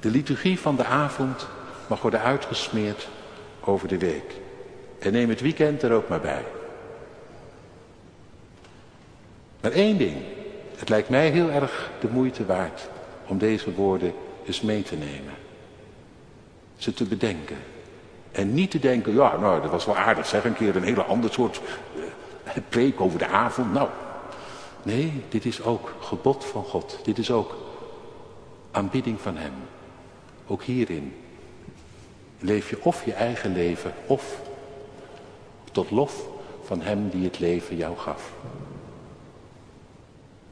De 0.00 0.10
liturgie 0.10 0.60
van 0.60 0.76
de 0.76 0.84
avond 0.84 1.46
mag 1.86 2.02
worden 2.02 2.20
uitgesmeerd 2.20 3.08
over 3.60 3.88
de 3.88 3.98
week. 3.98 4.34
En 4.98 5.12
neem 5.12 5.28
het 5.28 5.40
weekend 5.40 5.82
er 5.82 5.92
ook 5.92 6.08
maar 6.08 6.20
bij. 6.20 6.44
Maar 9.60 9.72
één 9.72 9.98
ding. 9.98 10.16
Het 10.76 10.88
lijkt 10.88 11.08
mij 11.08 11.30
heel 11.30 11.50
erg 11.50 11.90
de 12.00 12.08
moeite 12.08 12.46
waard 12.46 12.88
om 13.26 13.38
deze 13.38 13.74
woorden 13.74 14.14
eens 14.46 14.60
mee 14.60 14.82
te 14.82 14.96
nemen. 14.96 15.34
Ze 16.76 16.94
te 16.94 17.04
bedenken. 17.04 17.56
En 18.32 18.54
niet 18.54 18.70
te 18.70 18.78
denken, 18.78 19.14
ja, 19.14 19.36
nou, 19.36 19.62
dat 19.62 19.70
was 19.70 19.84
wel 19.84 19.96
aardig 19.96 20.26
zeg, 20.26 20.44
een 20.44 20.54
keer 20.54 20.76
een 20.76 20.82
hele 20.82 21.02
ander 21.02 21.32
soort 21.32 21.60
uh, 21.96 22.52
preek 22.68 23.00
over 23.00 23.18
de 23.18 23.26
avond. 23.26 23.72
Nou, 23.72 23.88
nee, 24.82 25.22
dit 25.28 25.44
is 25.44 25.62
ook 25.62 25.94
gebod 26.00 26.44
van 26.44 26.64
God. 26.64 26.98
Dit 27.02 27.18
is 27.18 27.30
ook 27.30 27.56
aanbidding 28.70 29.20
van 29.20 29.36
Hem. 29.36 29.52
Ook 30.46 30.62
hierin 30.62 31.14
leef 32.38 32.70
je 32.70 32.84
of 32.84 33.04
je 33.04 33.12
eigen 33.12 33.52
leven, 33.52 33.92
of 34.06 34.40
tot 35.72 35.90
lof 35.90 36.24
van 36.64 36.80
Hem 36.80 37.08
die 37.08 37.24
het 37.24 37.38
leven 37.38 37.76
jou 37.76 37.96
gaf. 37.96 38.32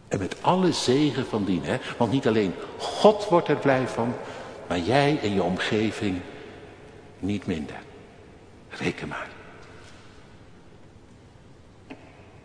En 0.09 0.19
met 0.19 0.37
alle 0.41 0.73
zegen 0.73 1.27
van 1.27 1.45
dien, 1.45 1.65
hè? 1.65 1.77
want 1.97 2.11
niet 2.13 2.27
alleen 2.27 2.55
God 2.79 3.29
wordt 3.29 3.49
er 3.49 3.57
blij 3.57 3.89
van, 3.89 4.15
maar 4.67 4.79
jij 4.79 5.19
en 5.23 5.35
je 5.35 5.43
omgeving 5.43 6.21
niet 7.19 7.47
minder. 7.47 7.77
Reken 8.69 9.09
maar. 9.09 9.29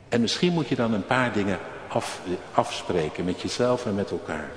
En 0.09 0.21
misschien 0.21 0.53
moet 0.53 0.67
je 0.67 0.75
dan 0.75 0.93
een 0.93 1.05
paar 1.05 1.33
dingen 1.33 1.59
af, 1.87 2.21
afspreken 2.53 3.25
met 3.25 3.41
jezelf 3.41 3.85
en 3.85 3.95
met 3.95 4.11
elkaar. 4.11 4.49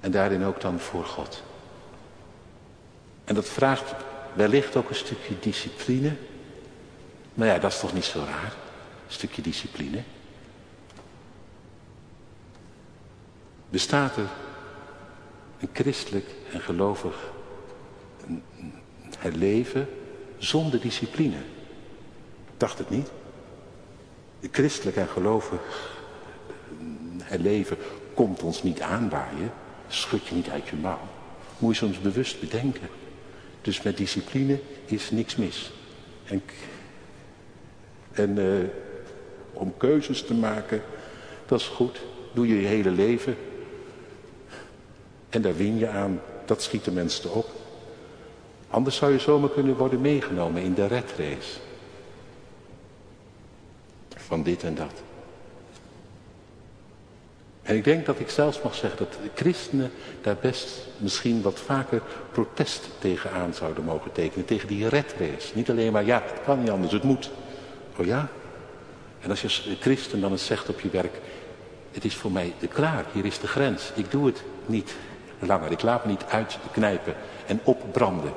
En 0.00 0.10
daarin 0.10 0.44
ook 0.44 0.60
dan 0.60 0.80
voor 0.80 1.04
God. 1.04 1.42
En 3.24 3.34
dat 3.34 3.48
vraagt 3.48 3.94
wellicht 4.32 4.76
ook 4.76 4.88
een 4.88 4.94
stukje 4.94 5.38
discipline. 5.40 6.16
Maar 7.34 7.46
ja, 7.46 7.58
dat 7.58 7.72
is 7.72 7.80
toch 7.80 7.92
niet 7.92 8.04
zo 8.04 8.18
raar. 8.18 8.52
Een 9.06 9.12
stukje 9.12 9.42
discipline. 9.42 10.02
Bestaat 13.68 14.16
er 14.16 14.28
een 15.60 15.68
christelijk 15.72 16.26
en 16.52 16.60
gelovig 16.60 17.32
het 19.18 19.36
leven 19.36 19.88
zonder 20.38 20.80
discipline. 20.80 21.36
Dacht 22.56 22.78
het 22.78 22.90
niet? 22.90 23.10
Christelijk 24.50 24.96
en 24.96 25.08
gelovig 25.08 25.94
het 27.22 27.40
leven 27.40 27.76
komt 28.14 28.42
ons 28.42 28.62
niet 28.62 28.80
aanwaaien. 28.80 29.52
Schud 29.88 30.26
je 30.26 30.34
niet 30.34 30.48
uit 30.48 30.68
je 30.68 30.76
mouw. 30.76 31.00
Moet 31.58 31.76
je 31.76 31.84
soms 31.84 32.00
bewust 32.00 32.40
bedenken. 32.40 32.88
Dus 33.62 33.82
met 33.82 33.96
discipline 33.96 34.60
is 34.84 35.10
niks 35.10 35.36
mis. 35.36 35.72
En, 36.24 36.42
en 38.12 38.38
uh, 38.38 38.68
om 39.52 39.76
keuzes 39.76 40.22
te 40.22 40.34
maken, 40.34 40.82
dat 41.46 41.60
is 41.60 41.66
goed. 41.66 42.00
Doe 42.34 42.46
je 42.46 42.60
je 42.60 42.66
hele 42.66 42.90
leven. 42.90 43.36
En 45.28 45.42
daar 45.42 45.56
win 45.56 45.78
je 45.78 45.88
aan. 45.88 46.20
Dat 46.44 46.62
schiet 46.62 46.84
de 46.84 46.90
mensen 46.90 47.32
op. 47.32 47.50
Anders 48.70 48.96
zou 48.96 49.12
je 49.12 49.18
zomaar 49.18 49.50
kunnen 49.50 49.76
worden 49.76 50.00
meegenomen 50.00 50.62
in 50.62 50.74
de 50.74 50.86
redrace. 50.86 51.58
Van 54.16 54.42
dit 54.42 54.62
en 54.62 54.74
dat. 54.74 54.92
En 57.62 57.76
ik 57.76 57.84
denk 57.84 58.06
dat 58.06 58.20
ik 58.20 58.30
zelfs 58.30 58.62
mag 58.62 58.74
zeggen 58.74 58.98
dat 58.98 59.12
de 59.12 59.30
christenen 59.34 59.90
daar 60.20 60.36
best 60.40 60.68
misschien 60.98 61.42
wat 61.42 61.60
vaker 61.60 62.02
protest 62.32 62.88
tegenaan 62.98 63.54
zouden 63.54 63.84
mogen 63.84 64.12
tekenen. 64.12 64.44
Tegen 64.44 64.68
die 64.68 64.88
redrace. 64.88 65.52
Niet 65.54 65.70
alleen 65.70 65.92
maar, 65.92 66.04
ja, 66.04 66.22
het 66.26 66.40
kan 66.44 66.60
niet 66.60 66.70
anders, 66.70 66.92
het 66.92 67.02
moet. 67.02 67.30
Oh 67.96 68.06
ja? 68.06 68.28
En 69.20 69.30
als 69.30 69.42
je 69.42 69.76
christen 69.80 70.20
dan 70.20 70.30
eens 70.30 70.46
zegt 70.46 70.68
op 70.68 70.80
je 70.80 70.88
werk, 70.88 71.20
het 71.92 72.04
is 72.04 72.14
voor 72.14 72.32
mij 72.32 72.54
klaar, 72.68 73.04
hier 73.12 73.24
is 73.24 73.38
de 73.38 73.46
grens. 73.46 73.90
Ik 73.94 74.10
doe 74.10 74.26
het 74.26 74.42
niet 74.66 74.94
langer, 75.38 75.70
ik 75.70 75.82
laat 75.82 76.04
me 76.04 76.10
niet 76.10 76.24
uitknijpen 76.28 77.14
en 77.46 77.60
opbranden. 77.64 78.32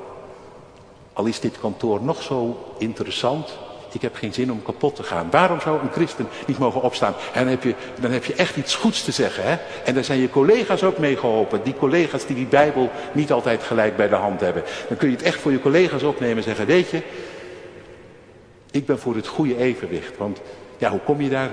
Al 1.12 1.26
is 1.26 1.40
dit 1.40 1.60
kantoor 1.60 2.02
nog 2.02 2.22
zo 2.22 2.66
interessant, 2.78 3.58
ik 3.94 4.02
heb 4.02 4.14
geen 4.14 4.34
zin 4.34 4.52
om 4.52 4.62
kapot 4.62 4.96
te 4.96 5.02
gaan. 5.02 5.30
Waarom 5.30 5.60
zou 5.60 5.80
een 5.80 5.92
christen 5.92 6.28
niet 6.46 6.58
mogen 6.58 6.82
opstaan? 6.82 7.14
En 7.32 7.40
dan 7.40 7.48
heb 7.48 7.62
je, 7.62 7.74
dan 8.00 8.10
heb 8.10 8.24
je 8.24 8.34
echt 8.34 8.56
iets 8.56 8.74
goeds 8.74 9.04
te 9.04 9.12
zeggen. 9.12 9.44
Hè? 9.44 9.56
En 9.84 9.94
daar 9.94 10.04
zijn 10.04 10.20
je 10.20 10.30
collega's 10.30 10.82
ook 10.82 10.98
mee 10.98 11.16
geholpen. 11.16 11.62
Die 11.62 11.74
collega's 11.74 12.26
die 12.26 12.36
die 12.36 12.46
Bijbel 12.46 12.90
niet 13.12 13.32
altijd 13.32 13.62
gelijk 13.62 13.96
bij 13.96 14.08
de 14.08 14.14
hand 14.14 14.40
hebben. 14.40 14.62
Dan 14.88 14.96
kun 14.96 15.08
je 15.10 15.16
het 15.16 15.24
echt 15.24 15.40
voor 15.40 15.52
je 15.52 15.60
collega's 15.60 16.02
opnemen 16.02 16.36
en 16.36 16.42
zeggen, 16.42 16.66
weet 16.66 16.90
je, 16.90 17.02
ik 18.70 18.86
ben 18.86 18.98
voor 18.98 19.14
het 19.14 19.26
goede 19.26 19.56
evenwicht. 19.56 20.16
Want 20.16 20.40
ja, 20.78 20.90
hoe 20.90 21.00
kom 21.00 21.20
je 21.20 21.28
daar 21.28 21.50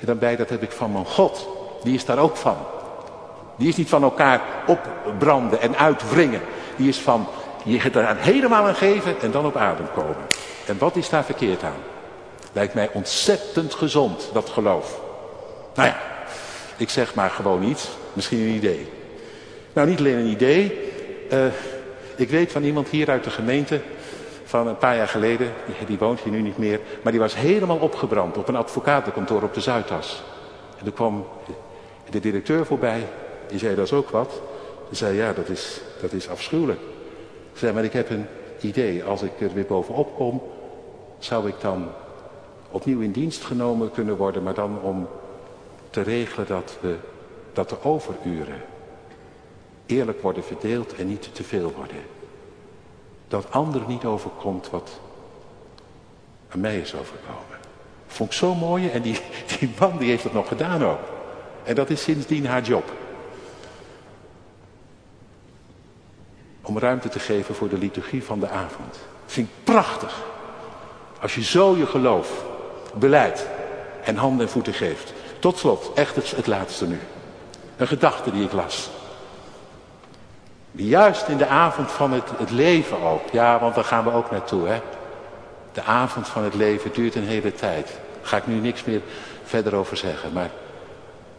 dan 0.00 0.18
bij? 0.18 0.36
Dat 0.36 0.48
heb 0.48 0.62
ik 0.62 0.72
van 0.72 0.92
mijn 0.92 1.06
God. 1.06 1.48
Die 1.82 1.94
is 1.94 2.04
daar 2.04 2.18
ook 2.18 2.36
van. 2.36 2.56
Die 3.58 3.68
is 3.68 3.76
niet 3.76 3.88
van 3.88 4.02
elkaar 4.02 4.40
opbranden 5.06 5.60
en 5.60 5.76
uitwringen. 5.76 6.40
Die 6.76 6.88
is 6.88 6.98
van 6.98 7.26
je 7.64 7.80
het 7.80 7.96
eraan 7.96 8.16
helemaal 8.16 8.66
aan 8.66 8.74
geven 8.74 9.20
en 9.20 9.30
dan 9.30 9.46
op 9.46 9.56
adem 9.56 9.86
komen. 9.94 10.16
En 10.66 10.78
wat 10.78 10.96
is 10.96 11.08
daar 11.08 11.24
verkeerd 11.24 11.62
aan? 11.62 11.80
Lijkt 12.52 12.74
mij 12.74 12.90
ontzettend 12.92 13.74
gezond, 13.74 14.30
dat 14.32 14.48
geloof. 14.48 15.00
Nou 15.74 15.88
ja, 15.88 16.00
ik 16.76 16.90
zeg 16.90 17.14
maar 17.14 17.30
gewoon 17.30 17.62
iets. 17.62 17.88
Misschien 18.12 18.38
een 18.38 18.54
idee. 18.54 18.88
Nou, 19.72 19.88
niet 19.88 19.98
alleen 19.98 20.18
een 20.18 20.30
idee. 20.30 20.90
Uh, 21.32 21.44
ik 22.16 22.30
weet 22.30 22.52
van 22.52 22.62
iemand 22.62 22.88
hier 22.88 23.10
uit 23.10 23.24
de 23.24 23.30
gemeente, 23.30 23.80
van 24.44 24.66
een 24.66 24.78
paar 24.78 24.96
jaar 24.96 25.08
geleden, 25.08 25.52
die 25.86 25.98
woont 25.98 26.20
hier 26.20 26.32
nu 26.32 26.40
niet 26.40 26.58
meer, 26.58 26.80
maar 27.02 27.12
die 27.12 27.20
was 27.20 27.36
helemaal 27.36 27.76
opgebrand 27.76 28.36
op 28.36 28.48
een 28.48 28.56
advocatenkantoor 28.56 29.42
op 29.42 29.54
de 29.54 29.60
Zuidas. 29.60 30.22
En 30.78 30.84
toen 30.84 30.92
kwam 30.92 31.26
de 32.10 32.20
directeur 32.20 32.66
voorbij, 32.66 33.06
die 33.48 33.58
zei 33.58 33.74
dat 33.74 33.84
is 33.84 33.92
ook 33.92 34.10
wat. 34.10 34.40
Die 34.88 34.96
zei 34.96 35.16
ja, 35.16 35.32
dat 35.32 35.48
is, 35.48 35.80
dat 36.00 36.12
is 36.12 36.28
afschuwelijk. 36.28 36.80
Ze 37.52 37.58
zei 37.58 37.72
maar 37.72 37.84
ik 37.84 37.92
heb 37.92 38.10
een 38.10 38.26
idee, 38.60 39.04
als 39.04 39.22
ik 39.22 39.40
er 39.40 39.52
weer 39.52 39.66
bovenop 39.66 40.16
kom, 40.16 40.42
zou 41.18 41.48
ik 41.48 41.60
dan 41.60 41.88
opnieuw 42.70 43.00
in 43.00 43.12
dienst 43.12 43.44
genomen 43.44 43.90
kunnen 43.90 44.16
worden, 44.16 44.42
maar 44.42 44.54
dan 44.54 44.80
om 44.82 45.08
te 45.90 46.02
regelen 46.02 46.46
dat, 46.46 46.76
we, 46.80 46.96
dat 47.52 47.68
de 47.68 47.82
overuren 47.82 48.62
eerlijk 49.86 50.22
worden 50.22 50.44
verdeeld 50.44 50.94
en 50.94 51.06
niet 51.06 51.34
te 51.34 51.44
veel 51.44 51.72
worden. 51.76 52.02
Dat 53.28 53.50
anderen 53.50 53.88
niet 53.88 54.04
overkomt 54.04 54.70
wat 54.70 55.00
aan 56.48 56.60
mij 56.60 56.78
is 56.78 56.94
overkomen. 56.94 57.58
Vond 58.06 58.30
ik 58.30 58.36
zo 58.36 58.54
mooi 58.54 58.88
en 58.88 59.02
die, 59.02 59.20
die 59.58 59.70
man 59.78 59.98
die 59.98 60.08
heeft 60.08 60.24
het 60.24 60.32
nog 60.32 60.48
gedaan 60.48 60.84
ook. 60.84 60.98
En 61.64 61.74
dat 61.74 61.90
is 61.90 62.02
sindsdien 62.02 62.46
haar 62.46 62.62
job. 62.62 62.92
Om 66.68 66.78
ruimte 66.78 67.08
te 67.08 67.18
geven 67.18 67.54
voor 67.54 67.68
de 67.68 67.78
liturgie 67.78 68.24
van 68.24 68.40
de 68.40 68.48
avond. 68.48 68.98
Vind 69.26 69.48
ik 69.48 69.64
prachtig. 69.64 70.22
Als 71.20 71.34
je 71.34 71.42
zo 71.42 71.76
je 71.76 71.86
geloof, 71.86 72.44
beleid 72.94 73.48
en 74.04 74.16
handen 74.16 74.46
en 74.46 74.52
voeten 74.52 74.72
geeft. 74.72 75.12
Tot 75.38 75.58
slot, 75.58 75.90
echt 75.94 76.34
het, 76.36 76.46
laatste 76.46 76.86
nu. 76.86 76.98
Een 77.76 77.86
gedachte 77.86 78.30
die 78.30 78.44
ik 78.44 78.52
las. 78.52 78.90
Juist 80.70 81.28
in 81.28 81.36
de 81.36 81.46
avond 81.46 81.90
van 81.90 82.12
het, 82.12 82.28
het 82.36 82.50
leven 82.50 83.00
ook. 83.02 83.22
Ja, 83.32 83.60
want 83.60 83.74
daar 83.74 83.84
gaan 83.84 84.04
we 84.04 84.12
ook 84.12 84.30
naartoe. 84.30 84.68
Hè? 84.68 84.80
De 85.72 85.82
avond 85.82 86.28
van 86.28 86.44
het 86.44 86.54
leven 86.54 86.92
duurt 86.92 87.14
een 87.14 87.26
hele 87.26 87.54
tijd. 87.54 87.86
Daar 87.86 88.28
ga 88.28 88.36
ik 88.36 88.46
nu 88.46 88.54
niks 88.54 88.84
meer 88.84 89.00
verder 89.44 89.74
over 89.74 89.96
zeggen. 89.96 90.32
Maar, 90.32 90.50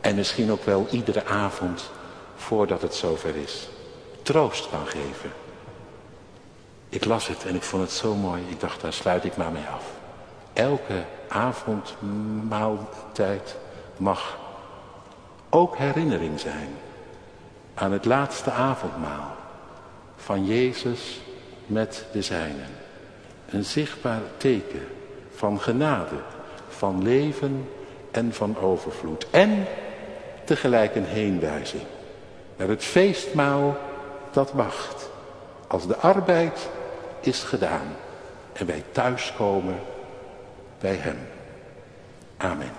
en 0.02 0.16
misschien 0.16 0.52
ook 0.52 0.64
wel 0.64 0.88
iedere 0.92 1.26
avond 1.26 1.90
voordat 2.36 2.82
het 2.82 2.96
zover 2.96 3.36
is. 3.36 3.70
Troost 4.30 4.70
kan 4.70 4.88
geven. 4.88 5.32
Ik 6.90 7.06
las 7.06 7.28
het 7.28 7.46
en 7.46 7.56
ik 7.56 7.64
vond 7.64 7.84
het 7.84 7.92
zo 7.92 8.16
mooi. 8.16 8.42
Ik 8.50 8.60
dacht, 8.60 8.82
daar 8.82 8.94
sluit 8.94 9.26
ik 9.26 9.38
maar 9.38 9.52
mee 9.52 9.66
af. 9.74 9.86
Elke 10.54 11.04
avondmaaltijd 11.28 13.56
mag 13.98 14.38
ook 15.50 15.78
herinnering 15.78 16.40
zijn 16.40 16.70
aan 17.74 17.92
het 17.92 18.06
laatste 18.06 18.52
avondmaal 18.52 19.36
van 20.16 20.46
Jezus 20.46 21.20
met 21.66 22.06
de 22.12 22.22
zijnen. 22.22 22.70
Een 23.50 23.66
zichtbaar 23.66 24.22
teken 24.38 24.88
van 25.36 25.62
genade, 25.62 26.16
van 26.68 27.04
leven 27.04 27.70
en 28.12 28.34
van 28.34 28.58
overvloed. 28.58 29.30
En 29.30 29.66
tegelijk 30.44 30.96
een 30.96 31.06
heenwijzing 31.06 31.84
naar 32.58 32.68
het 32.68 32.84
feestmaal 32.84 33.78
dat 34.34 34.52
wacht. 34.52 35.10
Als 35.68 35.88
de 35.88 35.98
arbeid 35.98 36.70
is 37.20 37.44
gedaan 37.44 37.96
en 38.54 38.66
wij 38.66 38.84
thuiskomen 38.92 39.80
bij 40.80 40.96
Hem. 40.96 41.18
Amen. 42.38 42.79